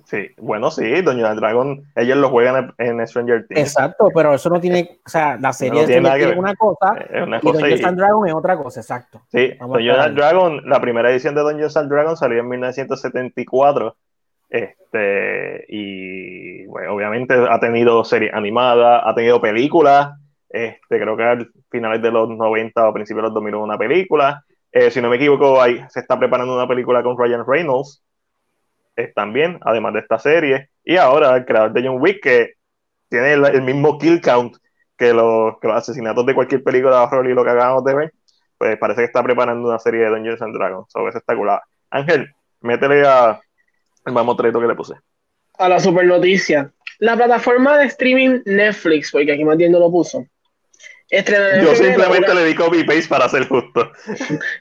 [0.05, 3.61] Sí, bueno, sí, Doña Dragon, ellos lo juegan en en Stranger Things.
[3.61, 6.39] Exacto, pero eso no tiene, o sea, la serie No tiene nada que es ver.
[6.39, 9.23] una cosa Es una y cosa Dragons es otra cosa, exacto.
[9.29, 13.97] Sí, Dungeons Dragon, la primera edición de Dungeons and Dragons salió en 1974.
[14.49, 20.13] Este, y bueno, obviamente ha tenido series animadas, ha tenido películas.
[20.49, 21.39] Este, creo que a
[21.71, 24.45] finales de los 90 o principios de los 2000 hubo una película.
[24.73, 28.03] Eh, si no me equivoco, ahí se está preparando una película con Ryan Reynolds
[29.05, 30.71] eh, también, además de esta serie.
[30.85, 32.55] Y ahora el creador de John Wick, que
[33.09, 34.57] tiene el, mismo kill count
[34.97, 38.13] que los, asesinatos de cualquier película de horror y lo que acabamos de ver,
[38.59, 40.87] pues parece que está preparando una serie de Dungeons and Dragons.
[40.93, 41.61] Sobre eso.
[41.91, 42.31] Ángel,
[42.61, 43.41] métele a
[44.07, 44.95] el mamotreto que le puse.
[45.59, 46.73] a la super noticia.
[46.99, 50.27] La plataforma de streaming Netflix, porque aquí Matías no lo puso.
[51.11, 51.25] En
[51.65, 53.91] Yo febrero simplemente una- le di copy paste para ser justo.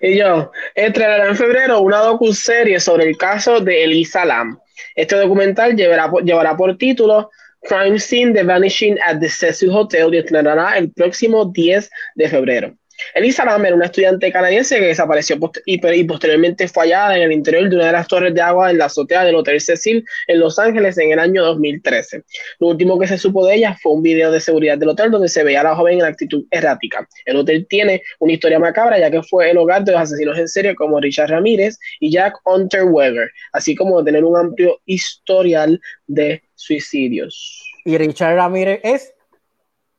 [0.02, 4.58] Y yo, estrenará en febrero una docuserie sobre el caso de Elisa Lam.
[4.96, 7.30] Este documental llevará, por- llevará por título
[7.62, 12.74] Crime Scene The Vanishing at the Cecil Hotel y estrenará el próximo 10 de febrero.
[13.14, 17.70] Elisa Lam era una estudiante canadiense que desapareció y, posteriormente fue hallada en el interior
[17.70, 20.60] de una de las torres de agua en la azotea del Hotel Cecil en Los
[20.60, 22.24] Ángeles en el año 2013.
[22.60, 25.30] Lo último que se supo de ella fue un video de seguridad del hotel donde
[25.30, 27.08] se veía a la joven en actitud errática.
[27.26, 30.48] El hotel tiene una historia macabra ya que fue el hogar de los asesinos en
[30.48, 37.64] serie como Richard Ramírez y Jack Unterweger, así como tener un amplio historial de suicidios.
[37.86, 39.14] Y Richard Ramírez es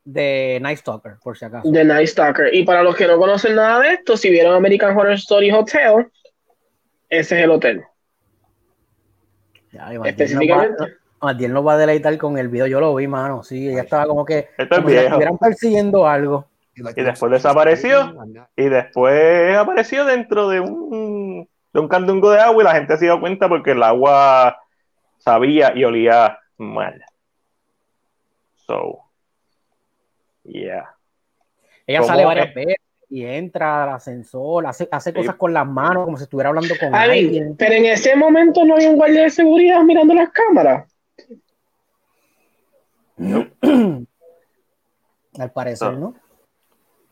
[0.04, 1.70] de Night Stalker, por si acaso.
[1.70, 2.54] The Night Stalker.
[2.54, 6.06] Y para los que no conocen nada de esto, si vieron American Horror Story Hotel,
[7.08, 7.84] ese es el hotel.
[9.72, 10.96] Ya, Específicamente.
[11.22, 12.66] Matiel nos va a deleitar con el video.
[12.66, 13.42] Yo lo vi, mano.
[13.42, 14.48] Sí, ella estaba como que.
[14.56, 16.48] Esto es como si estuvieran persiguiendo algo.
[16.74, 18.14] Y después desapareció.
[18.56, 23.04] Y después apareció dentro de un, de un candungo de agua y la gente se
[23.04, 24.56] dio cuenta porque el agua
[25.18, 27.04] sabía y olía mal.
[28.66, 29.09] So,
[30.52, 30.94] yeah.
[31.86, 32.54] Ella ¿Cómo sale varias es?
[32.54, 32.76] veces
[33.08, 35.16] y entra al ascensor, hace, hace Sí.
[35.16, 37.56] cosas con las manos, como si estuviera hablando con Ay, alguien.
[37.56, 40.86] pero en ese momento no había un guardia de seguridad mirando las cámaras.
[45.38, 45.98] Al parecer, No.
[45.98, 46.14] ¿no?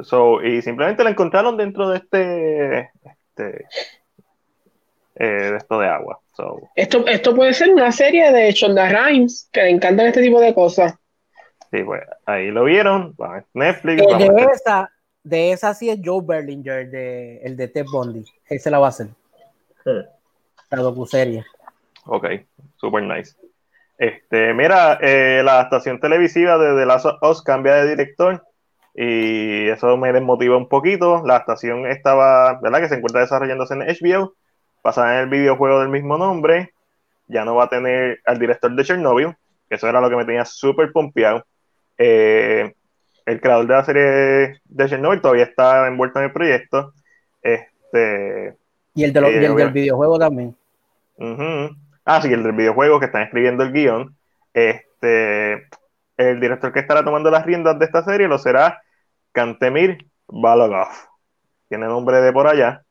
[0.05, 3.66] So, y simplemente la encontraron dentro de este, este
[5.16, 6.20] eh, de esto de agua.
[6.36, 10.41] So, Esto, esto puede ser una serie de Shonda Rhimes, que le encantan este tipo
[10.41, 10.95] de cosas.
[11.71, 13.14] Sí, pues ahí lo vieron.
[13.55, 14.03] Netflix.
[14.03, 14.91] Eh, de esa,
[15.23, 18.25] de esa sí es Joe Berlinger, de, el de Ted Bundy.
[18.49, 19.09] Ese la va a hacer.
[20.71, 21.45] La docuserie.
[22.05, 22.27] Ok,
[22.77, 23.35] super nice.
[23.99, 28.45] Este, mira, eh, la adaptación televisiva de The Last of Us cambia de director
[28.95, 31.23] y eso me desmotiva un poquito.
[31.25, 32.81] La adaptación estaba, ¿verdad?
[32.81, 34.35] Que se encuentra desarrollándose en HBO,
[34.83, 36.73] basada en el videojuego del mismo nombre.
[37.27, 39.37] Ya no va a tener al director de Chernobyl,
[39.69, 41.45] que eso era lo que me tenía súper pompeado.
[41.99, 42.72] Eh,
[43.26, 46.94] el creador de la serie de Chernobyl todavía está envuelto en el proyecto.
[47.42, 48.57] Este,
[48.94, 50.57] Y el, de lo- Eh, y el del videojuego también.
[52.05, 54.16] Ah, sí, el del videojuego que están escribiendo el guion.
[54.55, 55.66] Este,
[56.16, 58.80] el director que estará tomando las riendas de esta serie lo será
[59.32, 60.88] Kantemir Balogov.
[61.68, 62.82] Tiene nombre de por allá.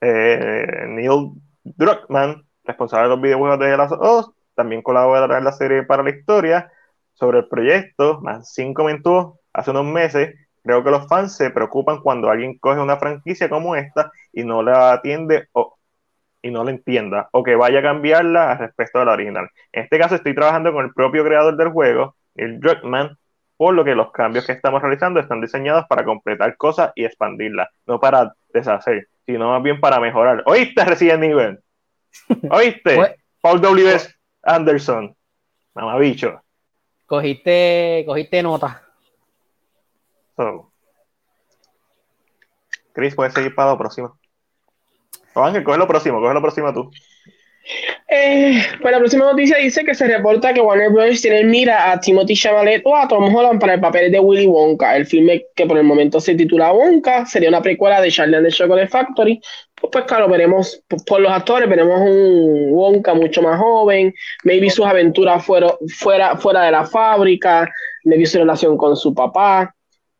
[0.00, 1.32] Eh, Neil
[1.64, 6.10] Druckmann, responsable de los videojuegos de of Us, también colaborará en la serie para la
[6.10, 6.70] historia.
[7.18, 12.30] Sobre el proyecto, Mancin comentó hace unos meses, creo que los fans se preocupan cuando
[12.30, 15.76] alguien coge una franquicia como esta y no la atiende o
[16.40, 19.48] y no la entienda o que vaya a cambiarla al respecto de la original.
[19.72, 23.18] En este caso estoy trabajando con el propio creador del juego, el Druckmann,
[23.56, 27.68] por lo que los cambios que estamos realizando están diseñados para completar cosas y expandirlas,
[27.84, 30.44] no para deshacer, sino más bien para mejorar.
[30.46, 31.58] ¿Oíste Resident Evil?
[32.52, 32.94] ¿Oíste?
[32.94, 33.92] Pues- Paul W.
[33.92, 34.14] S.
[34.44, 35.16] Anderson,
[35.74, 36.42] mamabicho.
[37.08, 38.82] Cogiste, cogiste nota.
[40.36, 40.70] So.
[42.92, 44.18] Chris, puedes seguir para lo próximo.
[45.34, 46.90] Ángel, coge lo próximo, coge lo próximo tú.
[48.10, 51.20] Eh, pues la próxima noticia dice que se reporta que Warner Bros.
[51.20, 54.46] tiene en mira a Timothy Chalamet o a Tom Holland para el papel de Willy
[54.46, 54.96] Wonka.
[54.96, 58.46] El filme que por el momento se titula Wonka sería una precuela de Charlie and
[58.46, 59.40] the Chocolate Factory.
[59.74, 64.14] Pues, pues claro, veremos por, por los actores, veremos un Wonka mucho más joven,
[64.44, 67.70] maybe sus aventuras fuera, fuera, fuera de la fábrica,
[68.04, 69.74] maybe su relación con su papá.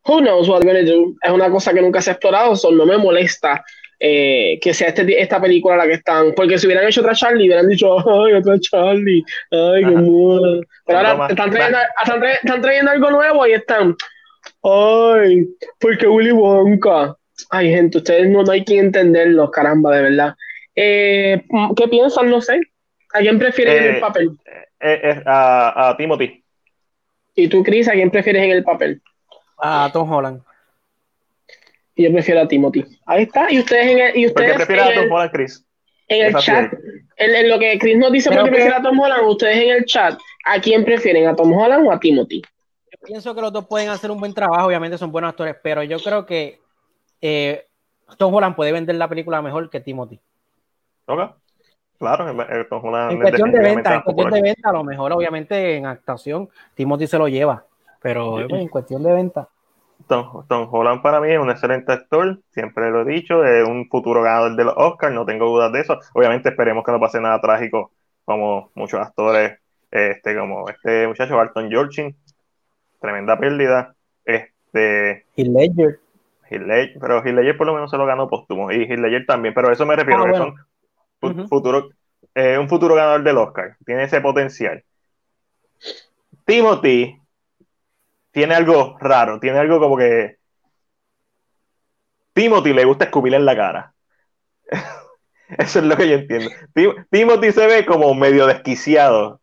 [0.07, 1.15] Who knows what we're gonna do?
[1.23, 3.63] Es una cosa que nunca se ha explorado, so no me molesta
[4.01, 6.33] eh, que sea este, esta película la que están.
[6.35, 10.61] Porque si hubieran hecho otra Charlie, hubieran dicho, ay, otra Charlie, ay, qué moda.
[10.87, 13.97] Pero ahora están trayendo, están, están trayendo algo nuevo y están,
[14.63, 15.47] ay,
[15.79, 17.17] porque Willy Wonka.
[17.51, 20.35] Ay, gente, ustedes no, no hay quien entenderlos, caramba, de verdad.
[20.75, 21.43] Eh,
[21.77, 22.31] ¿Qué piensan?
[22.31, 22.61] No sé.
[23.15, 24.31] ¿A quién prefieres en el Eh, papel?
[24.81, 26.43] Eh, eh, a, a Timothy.
[27.35, 29.01] ¿Y tú, Chris, a quién prefieres en el papel?
[29.59, 30.43] A Tom Holland.
[31.99, 32.85] Y yo prefiero a Timothy.
[33.07, 33.51] Ahí está.
[33.53, 35.67] ¿Y ustedes en el, y ¿Por qué ustedes prefieres a Tom el- Holland, Chris?
[36.07, 36.73] En el Esa chat,
[37.17, 39.85] en, en lo que Chris nos dice que- prefiere a Tom Holland, ustedes en el
[39.85, 41.27] chat, ¿a quién prefieren?
[41.27, 42.41] ¿A Tom Holland o a Timothy?
[42.41, 45.83] Yo pienso que los dos pueden hacer un buen trabajo, obviamente son buenos actores, pero
[45.83, 46.61] yo creo que
[47.21, 47.67] eh,
[48.17, 50.21] Tom Holland puede vender la película mejor que Timothy.
[51.07, 51.33] Ok.
[51.99, 54.85] Claro, eh, Tom Holland En es cuestión de venta, en cuestión de venta, a lo
[54.85, 57.67] mejor, obviamente, en actuación, Timothy se lo lleva,
[58.01, 59.49] pero en cuestión de venta.
[60.07, 63.89] Tom, Tom Holland para mí es un excelente actor, siempre lo he dicho, es un
[63.89, 65.99] futuro ganador de los Oscars, no tengo dudas de eso.
[66.15, 67.93] Obviamente esperemos que no pase nada trágico
[68.25, 69.59] como muchos actores,
[69.91, 72.17] este, como este muchacho Barton Yorchin,
[73.01, 73.95] tremenda pérdida.
[74.25, 76.01] Este, Ledger.
[76.51, 79.27] Heath Ledger, pero Heath Ledger por lo menos se lo ganó póstumo y Heath Ledger
[79.27, 80.55] también, pero a eso me refiero, Ah, que bueno.
[81.21, 81.89] son futuro,
[82.35, 84.83] eh, un futuro ganador del Oscar, tiene ese potencial.
[86.45, 87.19] Timothy
[88.39, 90.37] tiene algo raro, tiene algo como que
[92.35, 93.93] Timothy le gusta escupir en la cara.
[95.59, 96.51] Eso es lo que yo entiendo.
[96.73, 99.41] Tim- Timothy se ve como medio desquiciado.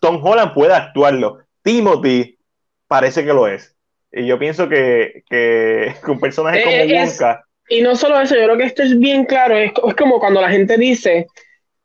[0.00, 1.40] Tom Holland puede actuarlo.
[1.62, 2.38] Timothy
[2.86, 3.76] parece que lo es.
[4.12, 7.44] Y yo pienso que, que, que un personaje como Eh, es- Wonka.
[7.68, 10.48] Y no solo eso, yo creo que esto es bien claro, es como cuando la
[10.50, 11.26] gente dice,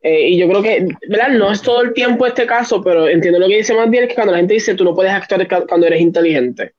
[0.07, 1.29] eh, y yo creo que, ¿verdad?
[1.29, 4.09] No es todo el tiempo este caso, pero entiendo lo que dice más bien, es
[4.09, 6.73] que cuando la gente dice, tú no puedes actuar cuando eres inteligente.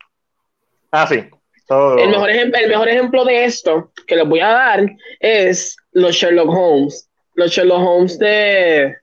[0.93, 1.25] Ah, sí.
[1.67, 4.87] Todo- El mejor, ejem- el mejor ejemplo de esto que les voy a dar
[5.19, 7.11] es los Sherlock Holmes.
[7.35, 8.95] Los Sherlock Holmes de.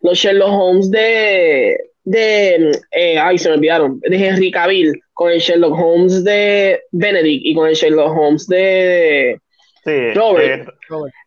[0.00, 1.78] Los Sherlock Holmes de.
[2.04, 4.00] de eh, ay, se me olvidaron.
[4.00, 5.00] De Henry Cavill.
[5.14, 9.38] Con el Sherlock Holmes de Benedict y con el Sherlock Holmes de.
[9.84, 10.66] sí, Robert.
[10.68, 10.72] eh,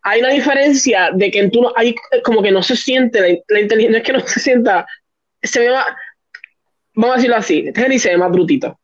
[0.02, 1.72] Hay una diferencia de que tú no.
[1.76, 1.94] Hay
[2.24, 3.90] como que no se siente la, la inteligencia.
[3.90, 4.86] No es que no se sienta.
[5.42, 5.86] Se ve más.
[6.94, 7.70] Vamos a decirlo así.
[7.74, 8.78] Henry se ve más brutito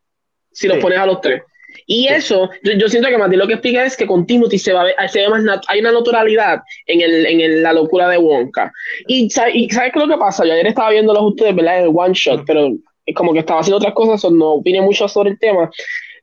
[0.53, 0.83] si los Sí.
[0.83, 1.43] pones a los tres.
[1.87, 4.73] Y eso, yo, yo siento que Mati lo que explica es que con Timothy se,
[4.75, 8.09] va a ver- se ve más hay una naturalidad en, el, en el- la locura
[8.11, 8.71] de Wonka.
[9.09, 10.45] Y, y ¿sabes qué es lo que pasa?
[10.45, 11.79] Yo ayer estaba viendo los ustedes, ¿verdad?
[11.79, 12.69] En el one shot, pero
[13.07, 15.71] es como que estaba haciendo otras cosas, no opine mucho sobre el tema.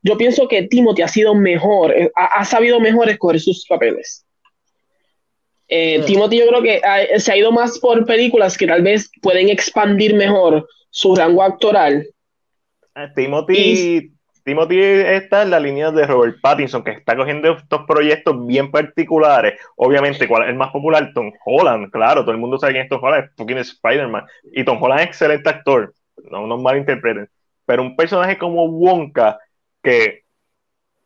[0.02, 4.24] Yo pienso que Timothy ha sido mejor, eh, ha, ha sabido mejor escoger sus papeles.
[5.70, 9.10] Eh, Timothy yo creo que ha- se ha ido más por películas que tal vez
[9.22, 12.06] pueden expandir mejor su rango actoral.
[12.96, 14.12] Eh, Timothy,
[14.44, 19.60] Timothy está en la línea de Robert Pattinson, que está cogiendo estos proyectos bien particulares.
[19.76, 21.12] Obviamente, ¿cuál es el más popular?
[21.14, 24.24] Tom Holland, claro, todo el mundo sabe quién es Tom Holland, es fucking Spider-Man.
[24.52, 25.94] Y Tom Holland es excelente actor,
[26.30, 27.28] no nos malinterpreten.
[27.64, 29.38] Pero un personaje como Wonka,
[29.84, 30.22] que,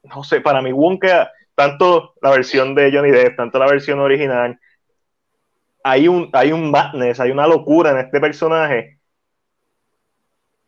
[0.05, 4.59] no sé, para mí Wonka, tanto la versión de Johnny Depp, tanto la versión original,
[5.83, 8.99] hay un, hay un madness, hay una locura en este personaje.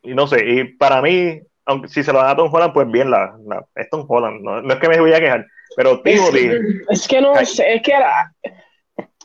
[0.03, 2.89] Y no sé, y para mí, aunque si se lo dan a Tom Holland, pues
[2.89, 5.93] bien, la, la- es Tom Holland, no, no es que me voy a quejar, pero
[5.93, 6.49] Es, Timothy,
[6.89, 8.33] es que no sé, es que ahora-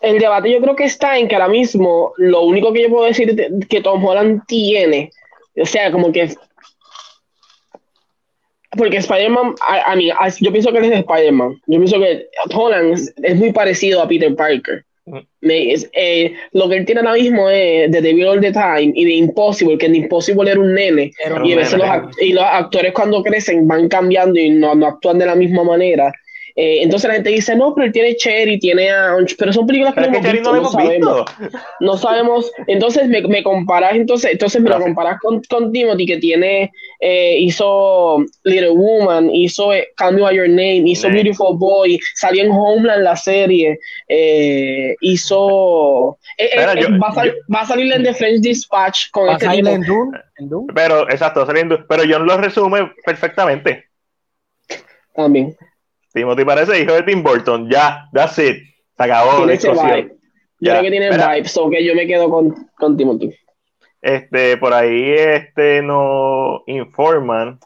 [0.00, 3.04] el debate yo creo que está en que ahora mismo lo único que yo puedo
[3.04, 5.10] decir de- que Tom Holland tiene,
[5.60, 6.34] o sea, como que
[8.76, 11.60] porque Spider-Man, a, a mí, a- yo pienso que él es Spider-Man.
[11.66, 14.84] Yo pienso que Holland es, es muy parecido a Peter Parker.
[15.40, 18.92] Es- eh, lo que él tiene ahora mismo es de The Devil All the Time
[18.94, 21.10] y de Impossible, que en Impossible era un nene.
[21.24, 21.98] Era un y, a veces nene.
[22.02, 25.64] los, y los actores cuando crecen van cambiando y no, no actúan de la misma
[25.64, 26.12] manera.
[26.54, 29.14] Eh, entonces la gente dice, no, pero él tiene Cherry, tiene a...
[29.38, 31.58] Pero son películas que pero no es que hemos Cherry visto, no sabemos visto.
[31.80, 32.52] no sabemos.
[32.66, 37.36] Entonces me, me comparas, entonces, entonces me lo comparas con, con Timothy, que tiene, eh,
[37.38, 41.08] hizo Little Woman, hizo eh, Call Me by Your Name, hizo.
[41.08, 43.78] Beautiful Boy, salió en Homeland la serie,
[44.08, 46.18] eh, hizo.
[46.38, 49.26] eh, eh, eh, yo- va, a sal- va a salir en The French Dispatch con
[49.26, 49.74] Va a este salir tipo.
[49.74, 50.72] en Dune, en Dune.
[50.74, 53.84] Pero, exacto, saliendo, pero John lo resume perfectamente.
[55.14, 55.56] También.
[56.12, 58.62] Timothy parece hijo de Tim Burton, ya, that's it,
[58.96, 60.12] se acabó la discusión.
[60.60, 61.34] Yo creo que tiene espera.
[61.34, 63.34] vibes, o que yo me quedo con, con Timothy.
[64.00, 67.58] Este, por ahí este, nos informan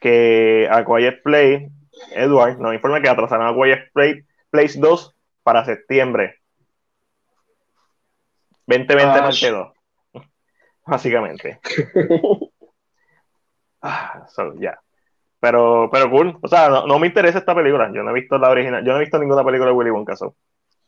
[0.00, 1.68] que A Quiet Play,
[2.12, 6.36] Edward, nos informa que atrasaron A Quiet Play, Place 2 para septiembre.
[8.66, 9.72] 2020 Ah, parte 2.
[10.86, 11.60] Básicamente.
[13.84, 14.78] Ah, so, ya.
[15.42, 16.38] Pero, pero cool.
[16.40, 17.90] O sea, no, no me interesa esta película.
[17.92, 18.84] Yo no he visto la original.
[18.84, 20.14] Yo no he visto ninguna película de Willy Wonka.
[20.14, 20.36] so,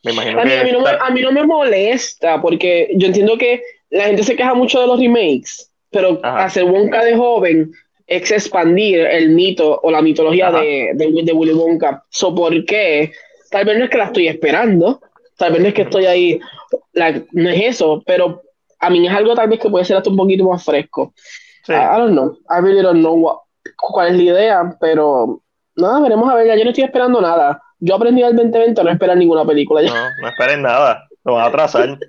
[0.01, 0.59] Me imagino A mí, que.
[0.59, 4.23] a, mí no me, a mí no me molesta, porque yo entiendo que la gente
[4.23, 6.45] se queja mucho de los remakes, pero Ajá.
[6.45, 7.69] hacer Wonka de joven
[8.07, 12.05] es expandir el mito o la mitología de, de, de Willy Wonka.
[12.09, 13.11] So, ¿Por qué?
[13.51, 15.01] Tal vez no es que la estoy esperando,
[15.37, 16.39] tal vez no es que estoy ahí,
[16.93, 18.41] like, no es eso, pero
[18.79, 21.13] a mí es algo tal vez que puede ser hasta un poquito más fresco.
[21.65, 21.73] Sí.
[21.73, 23.39] I, I don't know, I really don't know what-
[23.93, 25.41] cuál es la idea, pero
[25.75, 27.61] nada, veremos a ver, ya yo no estoy esperando nada.
[27.79, 29.81] Yo aprendí al 2020 a no esperar ninguna película.
[29.81, 31.07] No, no esperen nada.
[31.23, 31.99] Lo van a atrasar.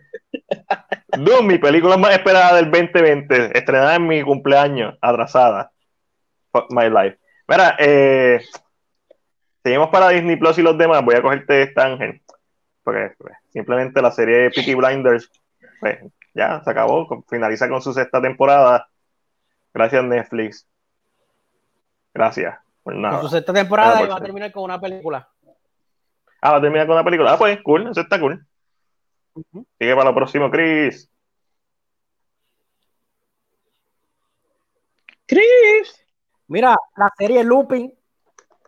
[1.16, 5.72] Doom, mi película más esperada del 2020, estrenada en mi cumpleaños, atrasada.
[6.52, 7.18] Fuck my life.
[7.48, 8.40] Mira, eh,
[9.62, 11.04] seguimos para Disney Plus y los demás.
[11.04, 12.22] Voy a cogerte esta ángel.
[12.82, 15.30] Porque pues, simplemente la serie Peaky Blinders,
[15.80, 15.98] pues
[16.34, 17.24] ya se acabó.
[17.28, 18.88] Finaliza con su sexta temporada.
[19.72, 20.66] Gracias, Netflix.
[22.16, 22.58] Gracias.
[22.82, 23.20] Por nada.
[23.20, 25.28] Con su sexta temporada Nada y va a terminar con una película.
[26.40, 27.32] Ah, va a terminar con una película.
[27.34, 28.46] Ah, pues, cool, eso está cool.
[29.78, 31.10] Sigue para lo próximo, Chris.
[35.26, 36.06] Chris.
[36.48, 37.92] Mira, la serie Looping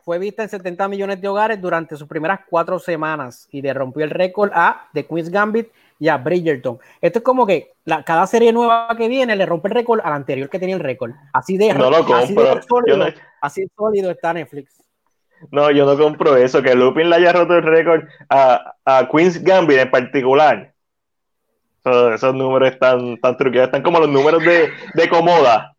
[0.05, 4.05] fue vista en 70 millones de hogares durante sus primeras cuatro semanas y le rompió
[4.05, 6.79] el récord a The Queen's Gambit y a Bridgerton.
[7.01, 10.13] Esto es como que la- cada serie nueva que viene le rompe el récord al
[10.13, 11.13] anterior que tenía el récord.
[11.33, 12.63] Así de, No lo así de compro.
[12.63, 14.83] sólido, Yo no- así de sólido está Netflix.
[15.51, 19.43] No, yo no compro eso, que Lupin le haya roto el récord a, a Queen's
[19.43, 20.73] Gambit en particular.
[21.85, 25.75] Eso- esos números están tan truqueados, están como los números de, de Comoda.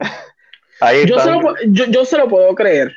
[0.80, 1.34] Ahí Yo se, están.
[1.34, 2.92] lo, pu- yo, yo se lo puedo creer.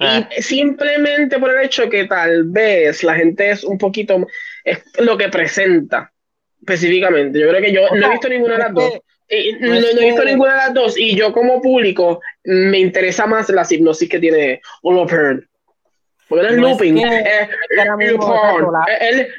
[0.00, 0.28] Ah.
[0.36, 4.26] Y simplemente por el hecho que tal vez la gente es un poquito.
[4.64, 6.12] Es lo que presenta
[6.60, 7.40] específicamente.
[7.40, 8.92] Yo creo que yo no he visto ninguna de las dos.
[9.30, 10.98] Y no, he visto que- ninguna de las dos.
[10.98, 15.46] Y yo, como público, me interesa más la hipnosis que tiene Lupin.
[16.28, 16.98] Porque no es No es que- Lupin.
[16.98, 17.10] Él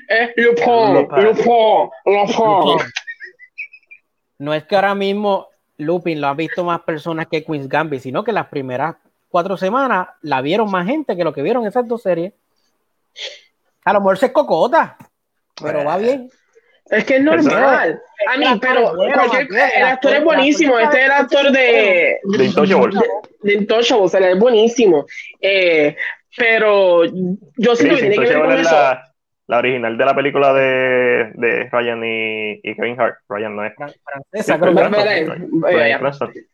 [0.08, 1.24] es Lupin, Lupin.
[1.24, 2.86] Lupin, Lupin.
[4.40, 5.48] No es que ahora mismo
[5.78, 8.96] Lupin lo han visto más personas que Queen's Gambit, sino que las primeras
[9.30, 12.34] cuatro semanas la vieron más gente que lo que vieron esas dos series.
[13.86, 14.98] A lo mejor se es cocota,
[15.62, 16.30] pero va bien.
[16.90, 18.02] Es que es normal.
[18.28, 20.80] A mí, pero cualquier, el actor es buenísimo.
[20.80, 23.00] Este es el actor de, De Intouchables.
[23.44, 25.06] de Intouchables, él es buenísimo.
[25.40, 25.96] Eh,
[26.36, 28.72] pero yo siento Chris, que tiene que ver con es eso.
[28.76, 29.04] la,
[29.48, 33.18] la original de la película de, de Ryan y, y Kevin Hart.
[33.28, 33.74] Ryan no es.
[33.76, 36.46] Francesa, Sí, creo que-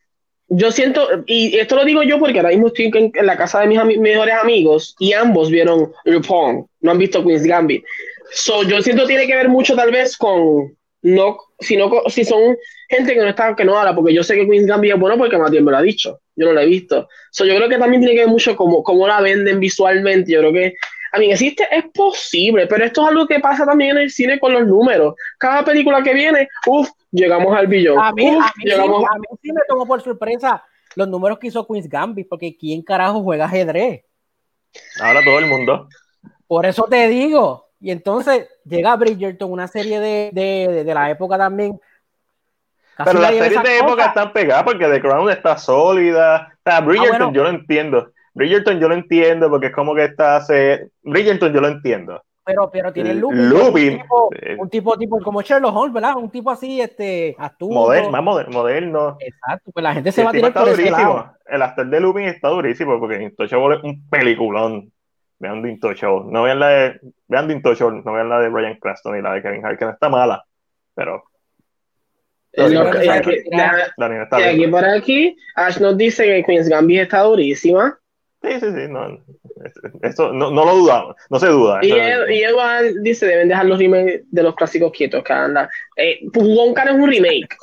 [0.48, 3.66] Yo siento, y esto lo digo yo porque ahora mismo estoy en, la casa de
[3.66, 7.84] mis mejores amigos y ambos vieron Lupin, no han visto Queen's Gambit.
[8.32, 12.24] So, yo siento tiene que ver mucho tal vez con, no, si, no, co- si
[12.24, 12.56] son
[12.88, 15.18] gente que no está, que no habla, porque yo sé que Queen's Gambit es bueno
[15.18, 17.08] porque Matías me lo ha dicho, yo no lo he visto.
[17.32, 20.40] So, yo creo que también tiene que ver mucho como cómo la venden visualmente, yo
[20.40, 20.74] creo que,
[21.12, 24.38] a mí, existe, es posible, pero esto es algo que pasa también en el cine
[24.38, 25.14] con los números.
[25.38, 27.98] Cada película que viene, uff, llegamos al billón.
[27.98, 30.62] A mí, Uf, a, mí sí, llegamos a mí sí me tomó por sorpresa
[30.94, 34.04] los números que hizo Queen's Gambit, porque ¿quién carajo juega ajedrez?
[35.00, 35.88] Ahora todo el mundo.
[36.46, 37.66] Por eso te digo.
[37.80, 41.78] Y entonces llega Bridgerton, una serie de, de, de- de la época también.
[42.96, 43.76] Casi Pero las series de cosa.
[43.76, 46.52] época están pegadas porque The Crown está sólida.
[46.54, 47.32] O sea, Bridgerton Ah, bueno.
[47.34, 48.12] yo lo entiendo.
[48.32, 50.88] Bridgerton yo lo entiendo porque es como que está hace...
[51.02, 52.22] Bridgerton yo lo entiendo.
[52.46, 54.30] Pero, pero tiene L- Lupin, Lupin, Un, tipo,
[54.62, 56.16] un tipo, tipo como Sherlock Holmes, ¿verdad?
[56.16, 57.74] Un tipo así, este, astuto.
[57.74, 59.16] Moder- más moder- moderno.
[59.18, 61.32] Exacto, pues la gente se El va a tirar está por ese lado.
[61.46, 64.92] El actor de Lupin está durísimo porque Intouchable es un peliculón.
[65.40, 66.30] Vean The Intouchable.
[66.32, 69.32] No vean la de, vean The Intouchable, no vean la de Brian Cranston y la
[69.34, 70.44] de Kevin Hart, que no está mala.
[70.94, 71.24] Pero
[72.54, 73.36] lo Sí, que- aquí-
[73.98, 77.98] Daniel está y aquí por aquí, Ash nos dice que Queen's Gambit está durísima.
[78.46, 78.88] Sí, sí, sí.
[78.88, 79.18] No,
[80.02, 81.16] eso no, no lo dudamos.
[81.30, 81.80] No se duda.
[81.82, 85.68] Y, Ed- y Edward dice, deben dejar los remakes de los clásicos quietos, que anda.
[85.96, 87.56] Eh, Wonka no es un remake.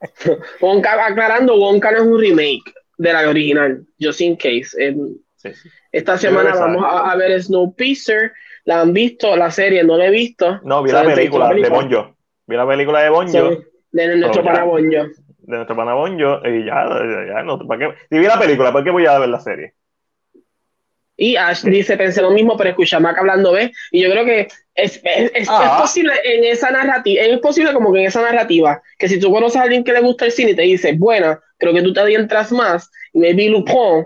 [0.60, 4.68] Wonka, aclarando, Wonka no es un remake de la original, just in case.
[4.78, 4.96] Eh,
[5.36, 5.68] sí, sí.
[5.92, 8.32] esta semana vamos a, a ver Snowpiercer.
[8.64, 10.60] La han visto, la serie no la he visto.
[10.64, 11.14] No, vi la ¿Sabes?
[11.14, 12.16] película de Bonjo.
[12.46, 13.50] Vi la película de Bonjo.
[13.52, 13.58] Sí,
[13.92, 15.04] de nuestro pana Bonjo.
[15.46, 17.94] De nuestro pana Bonjo y ya, ya, ya, no, ¿para qué?
[18.10, 19.74] Si vi la película, ¿para qué voy a ver la serie?
[21.18, 23.72] Y Ash dice, pensé lo mismo, pero escucha Mac hablando B.
[23.90, 25.64] Y yo creo que es, es, es, Ah.
[25.76, 29.32] es posible en esa narrativa, es posible como que en esa narrativa, que si tú
[29.32, 31.94] conoces a alguien que le gusta el cine y te dice, bueno, creo que tú
[31.94, 34.04] te adientras más, y maybe Lupin,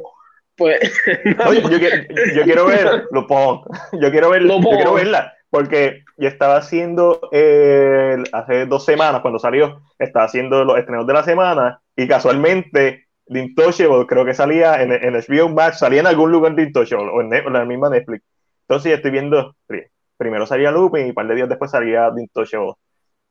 [0.57, 0.79] pues...
[1.49, 1.97] Oye, yo, quiero-
[2.37, 3.61] yo quiero ver Lupin.
[4.01, 4.77] Yo quiero ver, yo Lupin.
[4.77, 5.33] quiero verla.
[5.51, 11.13] Porque yo estaba haciendo eh, hace dos semanas, cuando salió, estaba haciendo los estrenos de
[11.13, 16.07] la semana y casualmente The Intouchable creo que salía en, en HBO Max, salía en
[16.07, 18.23] algún lugar de Intouchable o en, en la misma Netflix.
[18.63, 19.87] Entonces yo estoy viendo, pri-
[20.17, 22.75] primero salía Lupin y un par de días después salía The Intouchable.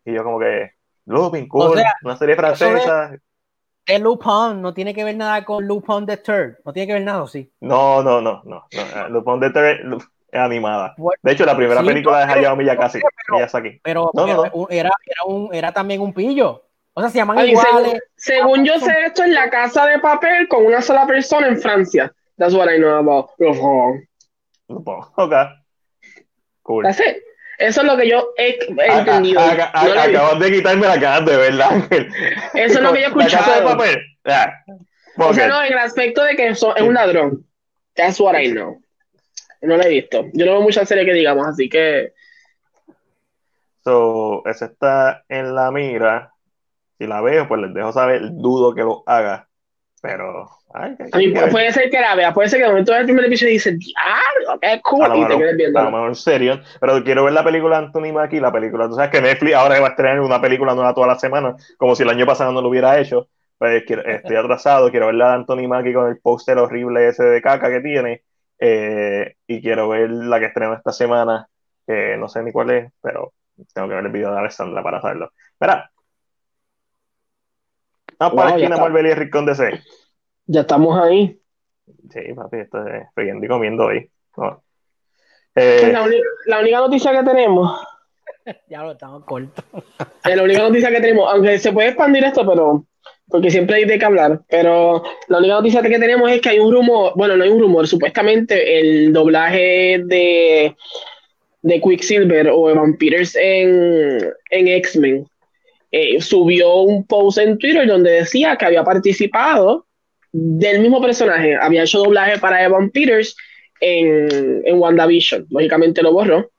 [0.03, 0.71] Y yo como que,
[1.05, 3.11] Lupin, cool, O sea, una serie francesa.
[3.85, 6.57] De Lupin no tiene que ver nada con Lupin the Third.
[6.65, 7.49] No tiene que ver nada, ¿o sí.
[7.61, 8.65] No, no, no, no.
[8.71, 9.09] no.
[9.09, 9.39] Lupin
[9.83, 10.03] Lu- es
[10.33, 10.93] animada.
[10.97, 12.99] Bueno, De hecho, la primera sí, película no, de Hayao Miyazaki.
[12.99, 13.79] pero- Miyazaki.
[13.83, 16.65] Pero, No, no, Era, era, un, era también un pillo.
[16.93, 17.71] O sea, se llaman Ay, iguales.
[17.73, 21.59] según, según yo sé, esto es la casa de papel con una sola persona en
[21.61, 22.11] Francia.
[22.37, 23.29] That's what I know about.
[25.15, 25.33] Ok.
[26.61, 26.83] Cool.
[26.83, 27.17] That's it.
[27.57, 29.41] Eso es lo que yo he, entendido.
[29.41, 29.51] No
[30.01, 31.71] acabas de quitarme la cara de verdad.
[32.53, 33.77] Eso es lo que yo he La casa de escuchado.
[33.77, 34.01] papel.
[34.25, 34.53] Ah,
[35.17, 37.45] O sea, no, en el aspecto de que es un ladrón.
[37.95, 38.79] That's what I know.
[39.61, 40.25] No lo he visto.
[40.33, 42.13] Yo no veo muchas series que digamos, así que
[43.83, 46.33] So, esa está en la mira.
[46.97, 48.21] Si la veo, pues les dejo saber.
[48.31, 49.47] Dudo que lo haga.
[50.01, 50.49] Pero.
[50.71, 53.05] Ay, a mí pu- puede ser que la vea, puede ser que de momento del
[53.05, 55.81] primer episodio dice, diablo, qué cool, a y te quedes a viendo.
[55.81, 58.93] lo mejor en serio, pero quiero ver la película de Anthony Mackie, la película, tú
[58.93, 62.03] sabes que Netflix ahora va a estrenar una película nueva toda la semana, como si
[62.03, 65.33] el año pasado no lo hubiera hecho, pues quiero- estoy atrasado, quiero ver la de
[65.37, 68.21] Anthony Mackie con el póster horrible ese de caca que tiene,
[68.59, 71.47] eh, y quiero ver la que estrena esta semana,
[71.87, 73.33] que no sé ni cuál es, pero
[73.73, 75.31] tengo que ver el video de Alessandra para saberlo.
[75.59, 75.91] Mira,
[78.19, 78.77] vamos para Wow, esquina.
[78.77, 79.81] Marvel y el Rincón de C.
[80.47, 81.39] Ya estamos ahí.
[82.11, 84.11] Sí, papi, esto es friendo y comiendo hoy.
[84.37, 84.63] No.
[85.55, 86.07] Eh, La,
[86.45, 87.81] la única noticia que tenemos,
[88.67, 89.63] Ya lo estamos cortos.
[90.25, 92.85] eh, la única noticia que tenemos, aunque se puede expandir esto, pero
[93.29, 96.59] porque siempre hay de qué hablar, pero la única noticia que tenemos es que hay
[96.59, 100.75] un rumor, bueno, no hay un rumor, supuestamente el doblaje de,
[101.61, 105.27] de Quicksilver o Evan Peters en, en X-Men
[105.91, 109.85] eh, subió un post en Twitter donde decía que había participado
[110.31, 113.35] del mismo personaje, había hecho doblaje para Evan Peters
[113.79, 116.51] en, en WandaVision, lógicamente lo borró.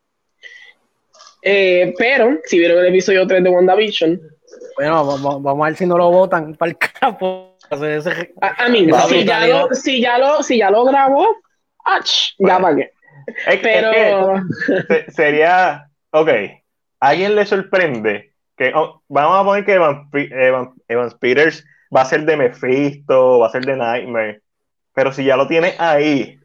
[1.43, 4.21] Eh, pero si vieron el episodio 3 de WandaVision,
[4.81, 7.55] Bueno, vamos, vamos a ver si no lo votan para el capo.
[7.71, 11.29] Ese- a, a mí, si ya, lo, si, ya lo, si ya lo grabó,
[11.85, 12.61] ach, ya Bueno.
[12.63, 12.93] para qué.
[13.27, 16.29] es- es Pero que se- sería, ok,
[16.99, 21.63] ¿a alguien le sorprende que, oh, vamos a poner que Evan, Evan- Evan Peters
[21.95, 24.41] va a ser de Mephisto, va a ser de Nightmare,
[24.95, 26.39] pero si ya lo tienes ahí,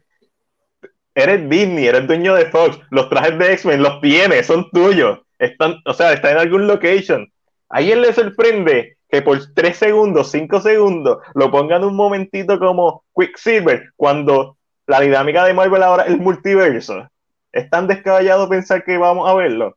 [1.14, 5.76] eres Disney, eres dueño de Fox, los trajes de X-Men los tienes, son tuyos, están,
[5.86, 7.32] o sea, están en algún location.
[7.68, 13.04] ¿A alguien le sorprende que por 3 segundos, 5 segundos, lo pongan un momentito como
[13.14, 14.56] Quicksilver, cuando
[14.86, 17.08] la dinámica de Marvel ahora es el multiverso?
[17.52, 19.76] ¿Es tan descabellado pensar que vamos a verlo?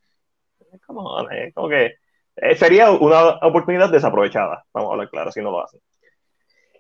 [0.86, 1.96] Como que
[2.36, 5.80] eh, sería una oportunidad desaprovechada, vamos a hablar claro, si no lo hacen.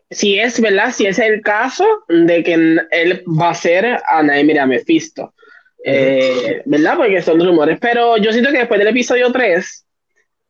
[0.10, 4.60] si es verdad, si es el caso de que él va a ser a Nightmare
[4.60, 5.34] a Mephisto.
[5.84, 6.98] Eh, ¿Verdad?
[6.98, 7.77] Porque son rumores.
[7.80, 9.86] Pero yo siento que después del episodio 3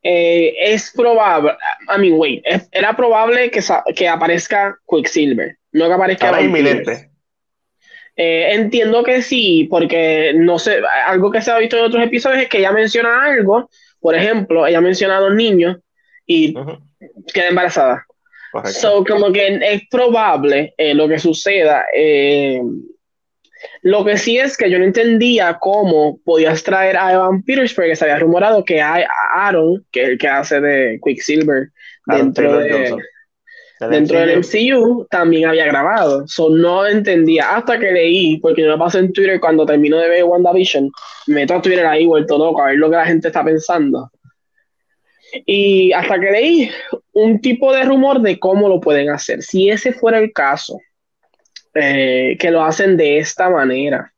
[0.02, 1.52] eh, es probable,
[1.94, 3.60] I mean, wait, es- era probable que,
[3.94, 6.26] que aparezca Quicksilver, no que aparezca.
[8.16, 12.42] Eh, entiendo que sí, porque no sé, algo que se ha visto en otros episodios
[12.42, 13.70] es que ella menciona algo,
[14.00, 15.78] por ejemplo, ella menciona a dos niños
[16.26, 16.52] y
[17.32, 18.04] queda embarazada.
[18.52, 18.78] correcto.
[18.78, 21.84] So, como que es probable eh, lo que suceda.
[21.94, 22.60] eh,
[23.82, 27.96] lo que sí es que yo no entendía cómo podías traer a Evan Peters, porque
[27.96, 31.68] se había rumorado que hay a Aaron, que es el que hace de Quicksilver
[32.06, 33.00] Aaron dentro, Taylor de, Johnson.
[33.90, 35.06] Dentro del MCU.
[35.10, 36.26] También había grabado.
[36.26, 40.08] So, no entendía hasta que leí, porque yo me paso en Twitter cuando termino de
[40.08, 40.90] ver WandaVision,
[41.28, 44.10] me meto a Twitter ahí vuelto loco a ver lo que la gente está pensando.
[45.46, 46.70] Y hasta que leí
[47.12, 49.42] un tipo de rumor de cómo lo pueden hacer.
[49.42, 50.78] Si ese fuera el caso,
[51.74, 54.12] eh, que lo hacen de esta manera,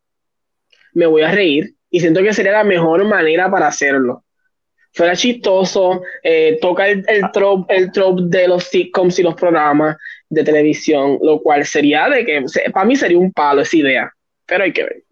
[0.95, 4.25] me voy a reír y siento que sería la mejor manera para hacerlo.
[4.95, 9.97] Fuera chistoso, eh, toca el, el, trope, el trope de los sitcoms y los programas
[10.29, 14.13] de televisión, lo cual sería de que, para mí sería un palo esa idea,
[14.47, 15.03] pero hay que ver.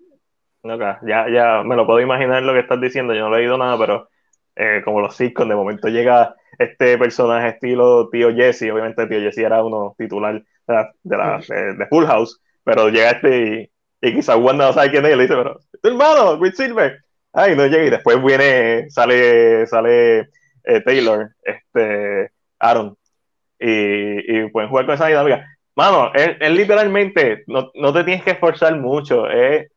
[0.62, 3.56] Ok, ya, ya me lo puedo imaginar lo que estás diciendo, yo no he leído
[3.56, 4.08] nada, pero
[4.56, 9.38] eh, como los sitcoms, de momento llega este personaje estilo tío Jesse, obviamente tío Jesse
[9.38, 13.70] era uno titular la, de, la- de- de Full House, pero llega este
[14.02, 17.00] y Y quizás Wanda no sabe quién es, y le dice, pero, tu hermano, Quicksilver.
[17.32, 20.20] Ay, no llega, y después viene, sale, sale
[20.64, 22.96] eh, Taylor, este, Aaron,
[23.58, 25.44] y, y pueden jugar con esa dinámica.
[25.76, 29.24] Mano, es, literalmente, no, no, te tienes que esforzar mucho,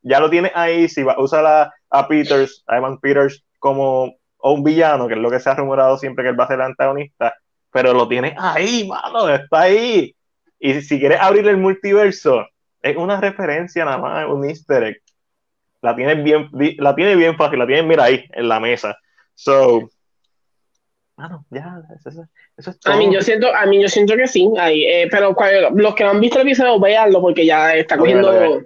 [0.02, 5.06] ya lo tienes ahí, si va, usa a Peters, a Evan Peters como un villano,
[5.06, 7.34] que es lo que se ha rumorado siempre que él va a ser el antagonista,
[7.70, 10.13] pero lo tienes ahí, mano, está ahí.
[10.64, 12.46] Y si quieres abrir el multiverso,
[12.80, 15.02] es una referencia nada más, un easter egg.
[15.82, 18.96] La tienes bien, la tiene bien fácil, la tienes, mira ahí, en la mesa.
[19.34, 19.90] So,
[21.18, 22.26] bueno, ya, eso,
[22.56, 22.94] es todo.
[22.94, 25.36] A mí yo siento, a mí yo siento que sí, ahí, eh, pero
[25.74, 28.62] los que no han visto el episodio, véanlo porque ya está cogiendo,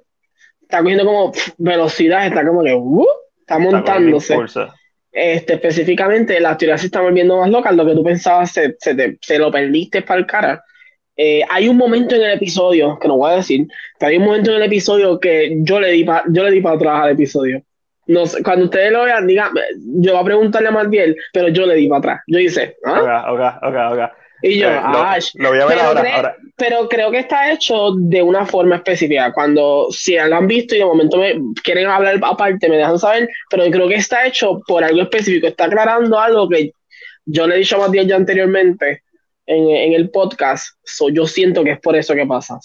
[0.63, 3.07] está cogiendo como velocidad, está como que, uh,
[3.41, 4.39] está montándose.
[5.11, 8.95] este, específicamente, las teorías se están volviendo más locas, lo que tú pensabas se, se,
[8.95, 10.65] te, se lo perdiste para el cara.
[11.21, 13.67] Eh, hay un momento en el episodio, que no voy a decir,
[13.99, 16.61] pero hay un momento en el episodio que yo le di para yo le di
[16.61, 17.61] para atrás al episodio.
[18.07, 19.51] No sé, cuando ustedes lo vean, digan,
[20.01, 22.21] yo voy a preguntarle a Mardiel, pero yo le di para atrás.
[22.29, 23.33] Yo hice, ¿ah?
[23.33, 24.11] Ok, ok, ok,
[24.43, 26.37] Y yo, eh, ah, lo, voy a ver pero ahora, ahora.
[26.57, 29.33] Pero creo que está hecho de una forma específica.
[29.33, 31.35] Cuando, si lo han visto y de momento me
[31.65, 35.49] quieren hablar aparte, me dejan saber, pero creo que está hecho por algo específico.
[35.49, 36.71] Está aclarando algo que
[37.27, 39.03] yo le he dicho a Mardiel ya anteriormente
[39.49, 40.77] en, en el podcast.
[40.85, 42.61] So, yo siento que es por eso que pasa.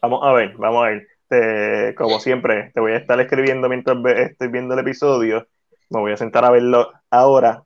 [0.00, 1.94] Vamos a ver, vamos a ver.
[1.94, 5.48] Como siempre, te voy a estar escribiendo mientras estoy viendo el episodio.
[5.88, 7.62] Me voy a sentar a verlo ahora.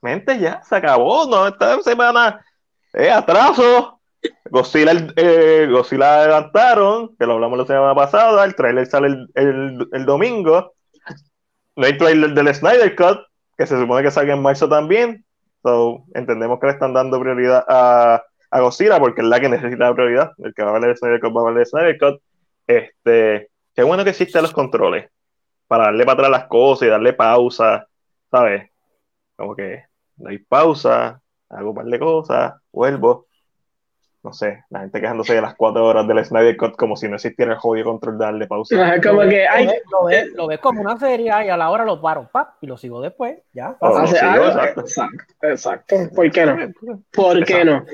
[0.00, 1.48] Mente, ya, se acabó, ¿no?
[1.48, 2.44] Esta semana
[2.92, 4.00] eh, atraso.
[4.50, 8.44] Godzilla, eh, Godzilla adelantaron, que lo hablamos la semana pasada.
[8.44, 10.74] El trailer sale el, el, el domingo.
[11.74, 13.18] No hay trailer del Snyder Cut,
[13.58, 15.24] que se supone que salga en marzo también.
[15.62, 19.88] So, entendemos que le están dando prioridad a, a Godzilla porque es la que necesita
[19.88, 20.32] la prioridad.
[20.38, 22.20] El que va a valer el Snyder Cut va a valer el Snyder Cut.
[22.66, 25.10] Este, qué bueno que existen los controles
[25.66, 27.86] para darle para atrás las cosas y darle pausa,
[28.30, 28.70] ¿sabes?
[29.36, 29.84] Como que
[30.16, 33.26] doy pausa, hago un par de cosas, vuelvo.
[34.24, 37.16] No sé, la gente quejándose de las cuatro horas del Snyder Cut como si no
[37.16, 39.00] existiera el jodido control de darle pausa.
[39.02, 42.00] como que, ay, lo, ves, lo ves como una serie y a la hora lo
[42.00, 43.76] paro, pap, y lo sigo después, ya.
[43.80, 44.84] Oh, sí, exacto.
[45.42, 45.96] exacto.
[46.14, 46.56] ¿Por qué no?
[47.12, 47.84] ¿Por qué no?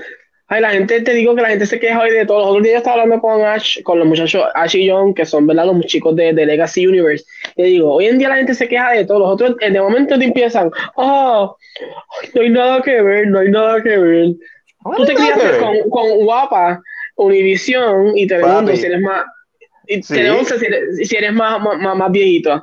[0.51, 2.63] Ay, la gente, te digo que la gente se queja hoy de todos Los otros
[2.65, 5.67] días estaba hablando con Ash, con los muchachos Ash y John, que son, ¿verdad?
[5.67, 7.25] Los chicos de, de Legacy Universe.
[7.55, 10.19] Y digo, hoy en día la gente se queja de todos Los otros, de momento
[10.19, 11.55] te empiezan, oh,
[12.35, 14.27] no hay nada que ver, no hay nada que ver.
[14.97, 16.81] Tú te criaste con, con Guapa,
[17.17, 19.25] Univision y Telemundo, si eres más,
[19.87, 20.49] y si eres,
[21.09, 22.63] si eres más, más, más viejito.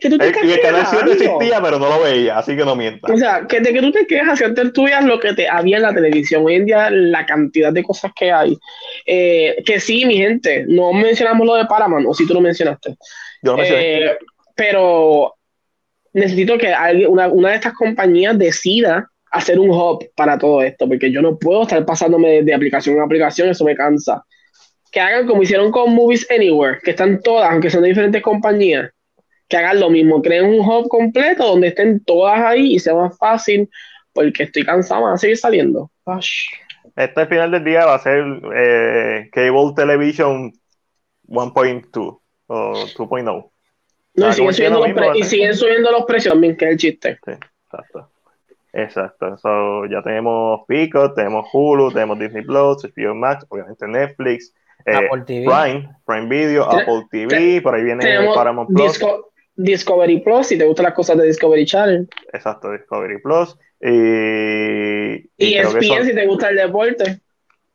[0.00, 2.76] Que tú te el, el canal 7 existía, pero no lo veía, así que no
[2.76, 3.10] mientas.
[3.10, 5.48] O sea, que de que tú te quejas si antes tú veías lo que te
[5.48, 6.44] había en la televisión.
[6.46, 8.56] Hoy en día, la cantidad de cosas que hay.
[9.04, 12.96] Eh, que sí, mi gente, no mencionamos lo de Paramount, o si tú lo mencionaste.
[13.42, 14.04] Yo lo mencioné.
[14.04, 14.18] Eh,
[14.54, 15.34] pero
[16.12, 20.88] necesito que alguien, una, una, de estas compañías decida hacer un hub para todo esto,
[20.88, 24.24] porque yo no puedo estar pasándome de, de aplicación a aplicación, eso me cansa.
[24.90, 28.90] Que hagan como hicieron con Movies Anywhere, que están todas, aunque son de diferentes compañías
[29.48, 33.16] que hagan lo mismo, creen un hub completo donde estén todas ahí y sea más
[33.16, 33.68] fácil,
[34.12, 35.90] porque estoy cansado, van a seguir saliendo.
[36.04, 36.46] Gosh.
[36.96, 38.24] Este al final del día va a ser
[38.56, 40.52] eh, Cable Television
[41.28, 43.50] 1.2 o 2.0.
[44.14, 46.76] No, y siguen, subiendo los mismo, y siguen subiendo los precios también, que es el
[46.78, 47.18] chiste.
[47.24, 48.10] Sí, exacto.
[48.76, 49.38] Exacto.
[49.38, 54.54] So, ya tenemos Pico, tenemos Hulu, tenemos Disney Plus, HBO Max, obviamente Netflix,
[54.84, 58.04] eh, Prime, Prime Video, Apple TV, por ahí viene
[58.34, 58.92] Paramount Plus.
[58.92, 62.06] Disco, Discovery Plus, si te gustan las cosas de Discovery Channel.
[62.34, 63.56] Exacto, Discovery Plus.
[63.80, 67.20] Y, y, y ESPN si te gusta el deporte.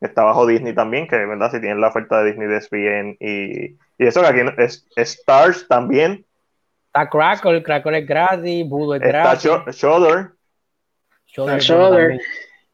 [0.00, 3.16] Está bajo Disney también, que verdad, si tienen la oferta de Disney de ESPN.
[3.18, 6.24] Y, y eso que aquí es, es Stars también.
[6.86, 9.44] Está Crackle, Crackle es gratis, Budo es gratis.
[9.44, 10.30] Está Shudder.
[11.34, 12.20] Shudder.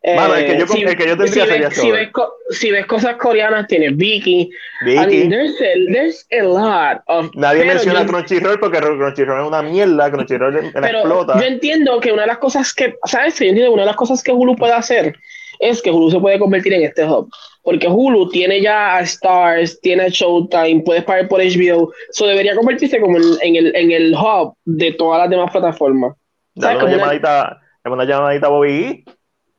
[0.04, 2.08] Mano, el que yo, si, el que yo tendría si sería ves, si ves,
[2.50, 4.48] si ves, cosas coreanas, tienes Vicky.
[4.84, 4.96] Vicky.
[4.96, 7.34] I mean, there's, a, there's a lot of.
[7.34, 10.10] Nadie menciona yo, Crunchyroll porque Crunchyroll es una mierda.
[10.10, 11.40] Crunchyroll pero explota.
[11.40, 12.94] Yo entiendo que una de las cosas que.
[13.04, 13.38] ¿Sabes?
[13.38, 15.16] Yo entiendo que una de las cosas que Hulu puede hacer
[15.58, 17.28] es que Hulu se puede convertir en este hub.
[17.62, 21.92] Porque Hulu tiene ya a Stars, tiene a Showtime, puedes pagar por HBO.
[22.08, 26.14] Eso debería convertirse como en, en, el, en el hub de todas las demás plataformas.
[26.54, 27.60] Dame una llamadita,
[27.92, 28.04] una...
[28.04, 29.04] una llamadita a Bobby.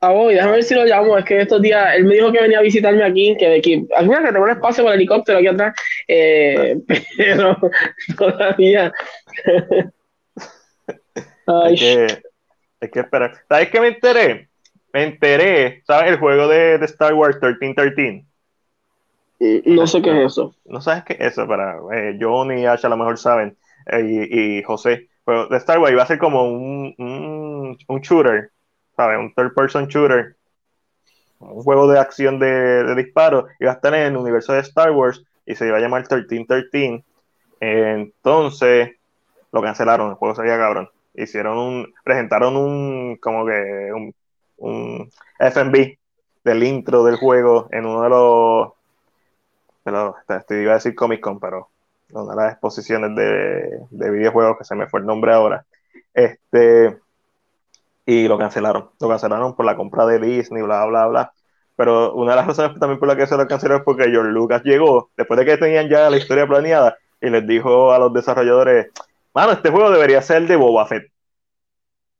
[0.02, 1.18] A Bobby, déjame ver si lo llamo.
[1.18, 4.22] Es que estos días él me dijo que venía a visitarme aquí, que, que alguna
[4.22, 5.76] que tengo un espacio con el helicóptero aquí atrás,
[6.08, 6.78] eh,
[7.18, 7.58] pero
[8.18, 8.94] todavía.
[11.48, 12.08] hay, que,
[12.82, 13.34] hay que esperar.
[13.48, 14.50] ¿Sabes qué me enteré?
[14.94, 16.12] Me enteré, ¿sabes?
[16.12, 18.26] El juego de, de Star Wars 1313.
[19.40, 20.54] No sé qué es eso.
[20.66, 24.28] No sabes qué es eso, para eh, John y Ash a lo mejor saben, eh,
[24.30, 25.08] y, y, José.
[25.24, 27.39] Pero de Star Wars iba a ser como un, un,
[27.88, 28.52] un shooter,
[28.96, 29.20] ¿sabes?
[29.20, 30.36] Un third person shooter.
[31.40, 33.48] Un juego de acción de, de disparo.
[33.60, 37.04] Iba a estar en el universo de Star Wars y se iba a llamar 1313.
[37.60, 38.92] Entonces
[39.52, 40.90] lo cancelaron, el juego sería cabrón.
[41.14, 44.14] Hicieron un, presentaron un, como que un,
[44.58, 45.98] un FB
[46.44, 48.72] del intro del juego en uno de los,
[49.86, 51.70] de los te iba a decir Comic Con, pero
[52.12, 55.66] una de las exposiciones de, de, videojuegos que se me fue el nombre ahora.
[56.14, 56.98] Este,
[58.10, 58.90] y lo cancelaron.
[59.00, 61.34] Lo cancelaron por la compra de Disney, bla, bla, bla.
[61.76, 64.32] Pero una de las razones también por la que se lo cancelaron es porque George
[64.32, 68.12] Lucas llegó, después de que tenían ya la historia planeada, y les dijo a los
[68.12, 68.88] desarrolladores,
[69.32, 71.12] mano, este juego debería ser de Boba Fett.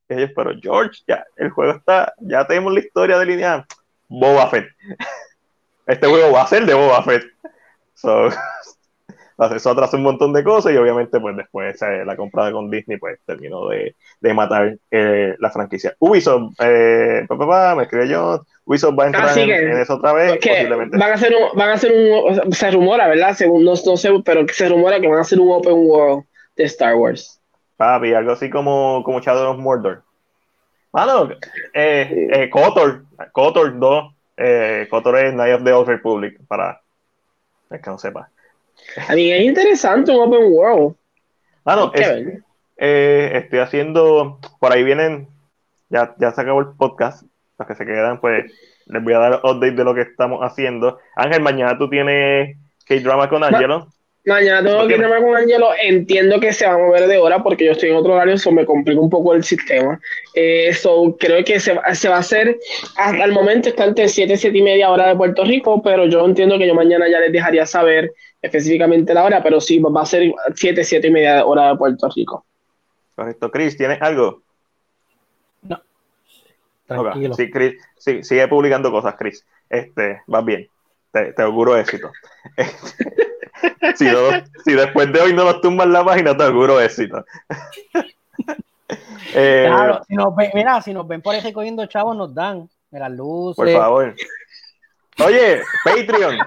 [0.10, 3.66] Y ellos, pero George, ya, el juego está, ya tenemos la historia delineada.
[4.08, 4.68] Boba Fett.
[5.88, 7.24] Este juego va a ser de Boba Fett.
[7.96, 8.30] So,
[9.56, 12.98] eso atrasó un montón de cosas y obviamente pues después eh, la comprada con Disney
[12.98, 15.96] pues terminó de, de matar eh, la franquicia.
[16.00, 20.38] Ubisoft, eh, papá, me escribe yo, Ubisoft va a entrar en, en, eso otra vez.
[20.38, 20.98] Posiblemente.
[20.98, 23.34] Van a hacer un, van a hacer un, se rumora, ¿verdad?
[23.34, 26.26] Según, no, no sé, pero se rumora que van a hacer un open world
[26.56, 27.40] de Star Wars.
[27.78, 30.04] Papi, algo así como, como Shadow of Mordor.
[30.92, 31.30] Mano,
[31.74, 36.82] eh, eh, Kotor, Kotor 2, eh, Kotor es Night of the Old Republic, para
[37.70, 38.30] el que no sepa.
[39.08, 40.96] A mí es interesante un open world.
[41.66, 42.42] Ah, no, es,
[42.78, 45.28] eh, estoy haciendo, por ahí vienen,
[45.90, 47.24] ya, ya se acabó el podcast,
[47.58, 48.52] los que se quedan, pues
[48.86, 51.00] les voy a dar update de lo que estamos haciendo.
[51.16, 53.88] Ángel, mañana tú tienes K-Drama con Angelo.
[54.26, 55.70] Mañana tengo irme con Angelo.
[55.82, 58.52] Entiendo que se va a mover de hora porque yo estoy en otro horario, eso
[58.52, 60.00] me complica un poco el sistema.
[60.34, 62.58] Eso eh, creo que se, se, va a hacer,
[62.98, 66.06] hasta el momento está entre 7 y 7 y media hora de Puerto Rico, pero
[66.06, 68.12] yo entiendo que yo mañana ya les dejaría saber
[68.42, 72.10] específicamente la hora, pero sí, va a ser 7, 7 y media hora de Puerto
[72.16, 72.46] Rico.
[73.16, 73.52] Correcto.
[73.52, 74.42] Chris, ¿tienes algo?
[75.64, 75.82] No.
[76.86, 77.34] Tranquilo.
[77.34, 77.46] Okay.
[77.46, 79.46] Sí, Chris, sí, sigue publicando cosas, Chris.
[79.70, 80.68] Este, vas bien.
[81.12, 82.12] Te, te auguro éxito.
[83.96, 84.20] si, no,
[84.64, 87.26] si, después de hoy no nos tumban la página, te auguro éxito.
[89.34, 92.70] eh, claro, si nos ven, mira, si nos ven por ahí recogiendo chavos, nos dan
[92.90, 93.56] de las luces.
[93.56, 94.16] Por favor.
[95.26, 96.38] Oye, Patreon.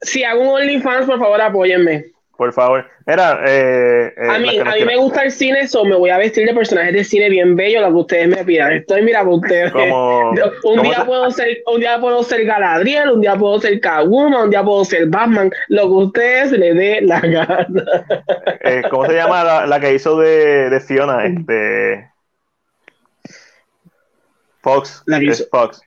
[0.00, 2.16] Si hago un OnlyFans, por favor, apóyenme.
[2.36, 2.86] Por favor.
[3.06, 6.18] Mira, eh, eh, a mí, a mí me gusta el cine, eso me voy a
[6.18, 8.72] vestir de personajes de cine bien bello, lo que ustedes me pidan.
[8.72, 9.72] Estoy, mira, ustedes.
[9.72, 10.30] Como,
[10.64, 14.50] un, día puedo ser, un día puedo ser Galadriel, un día puedo ser Catwoman, un
[14.50, 17.66] día puedo ser Batman, lo que ustedes le dé la gana.
[18.60, 21.24] Eh, ¿Cómo se llama la, la, que hizo de, de Fiona?
[21.24, 22.10] Este.
[24.60, 25.02] Fox.
[25.06, 25.80] La que hizo, Fox.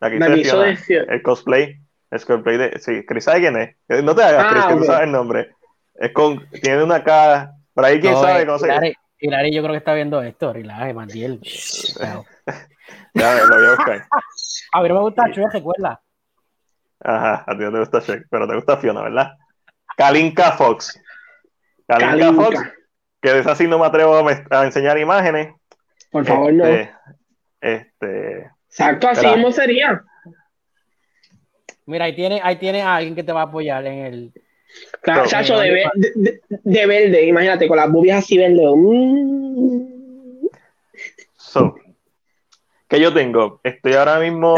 [0.00, 1.79] La que hizo, la de, Fiona, de, Fiona, El cosplay.
[2.10, 2.78] El cosplay de.
[2.78, 4.04] Sí, Chris, ¿sabes quién es?
[4.04, 4.78] No te hagas, ah, Chris, que okay.
[4.78, 5.54] tú sabes el nombre.
[5.94, 7.52] Es con, tiene una cara.
[7.74, 10.52] Por ahí quién no, sabe cómo Hilary, se Hilary, yo creo que está viendo esto.
[10.52, 11.40] Relaje, Mandiel.
[13.14, 14.06] ya, lo voy a buscar.
[14.72, 16.00] A ver, me gusta Shrek, recuerda.
[17.02, 19.32] Ajá, a ti no te gusta Shrek, pero te gusta Fiona, ¿verdad?
[19.96, 21.00] Kalinka Fox.
[21.88, 22.44] Kalinka, Kalinka.
[22.44, 22.60] Fox.
[23.20, 25.54] Que de esa sí no me atrevo a, a enseñar imágenes.
[26.10, 27.12] Por favor, este, no.
[27.60, 28.50] Este.
[28.68, 30.04] Exacto, así mismo sería.
[31.90, 34.32] Mira, ahí tiene, ahí tiene a alguien que te va a apoyar en el.
[35.02, 38.62] Claro, chacho, de, de, de, de, verde, imagínate, con las bubias así verde.
[38.76, 40.46] Mm.
[41.36, 41.74] So,
[42.88, 43.60] que yo tengo?
[43.64, 44.54] Estoy ahora mismo,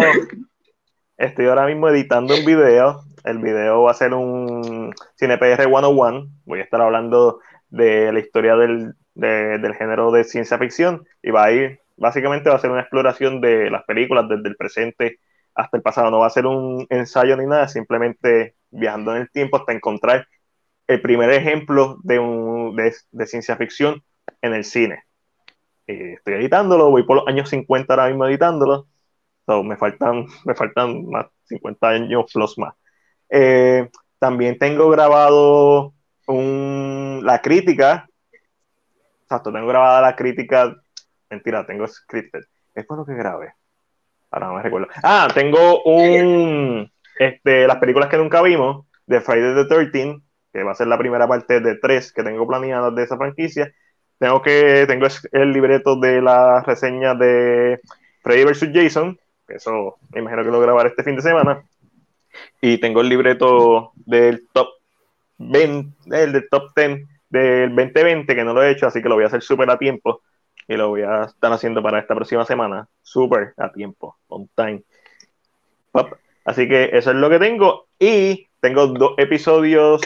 [1.17, 3.03] estoy ahora mismo editando un video.
[3.25, 6.29] El video va a ser un CinePR 101.
[6.45, 7.41] Voy a estar hablando
[7.71, 12.57] de la historia del, del género de ciencia ficción y va a ir, básicamente va
[12.57, 15.19] a ser una exploración de las películas desde el presente
[15.55, 16.11] hasta el pasado.
[16.11, 20.27] No va a ser un ensayo ni nada, simplemente viajando en el tiempo hasta encontrar
[20.87, 24.03] el primer ejemplo de, un, de, ciencia ficción
[24.41, 25.05] en el cine.
[25.87, 28.87] Eh, estoy editándolo, voy por los años 50 ahora mismo editándolo.
[29.47, 32.75] So, me, faltan, me faltan más 50 años plus más.
[33.29, 33.89] Eh,
[34.19, 35.95] también tengo grabado
[36.29, 38.09] un, la crítica.
[39.23, 40.77] Exacto, tengo grabada la crítica.
[41.31, 42.45] Mentira, tengo scripted.
[42.75, 43.55] Es por lo que grabé.
[44.33, 44.89] Ahora no me recuerdo.
[45.03, 46.91] Ah, tengo un.
[47.19, 50.23] Este, las películas que nunca vimos, de Friday the 13
[50.53, 53.73] que va a ser la primera parte de tres que tengo planeadas de esa franquicia.
[54.19, 57.81] Tengo que tengo el libreto de la reseña de
[58.23, 58.71] Freddy vs.
[58.73, 59.19] Jason,
[59.49, 61.65] que eso me imagino que lo grabaré este fin de semana.
[62.61, 64.69] Y tengo el libreto del top
[65.39, 67.01] 20, el del top 10
[67.31, 69.79] del 2020, que no lo he hecho, así que lo voy a hacer súper a
[69.79, 70.21] tiempo.
[70.69, 74.83] Y lo voy a estar haciendo para esta próxima semana, súper a tiempo, on time.
[76.45, 77.87] Así que eso es lo que tengo.
[77.99, 80.01] Y tengo dos episodios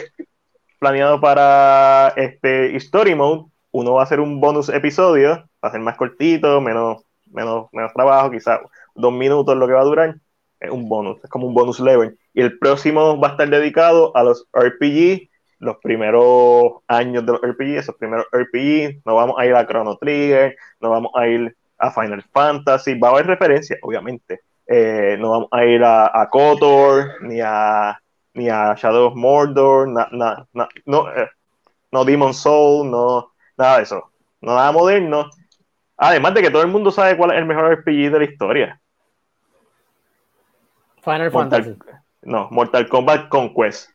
[0.79, 3.47] planeados para este Story Mode.
[3.73, 5.31] Uno va a ser un bonus episodio,
[5.63, 8.61] va a ser más cortito, menos, menos, menos trabajo, quizás
[8.95, 10.17] dos minutos lo que va a durar.
[10.61, 12.19] Es un bonus, es como un bonus level.
[12.33, 15.29] Y el próximo va a estar dedicado a los RPG,
[15.59, 19.03] los primeros años de los RPG, esos primeros RPG.
[19.05, 23.09] No vamos a ir a Chrono Trigger, no vamos a ir a Final Fantasy, va
[23.09, 24.41] a haber referencias, obviamente.
[24.67, 28.01] Eh, no vamos a ir a, a KOTOR, ni a,
[28.35, 31.29] ni a Shadow of Mordor, no, eh,
[31.93, 34.11] no Demon Soul, no, nada de eso.
[34.41, 35.31] No nada moderno.
[35.97, 38.81] Además de que todo el mundo sabe cuál es el mejor RPG de la historia.
[41.03, 41.77] Final Fantasy.
[42.23, 43.91] No, Mortal Kombat Conquest.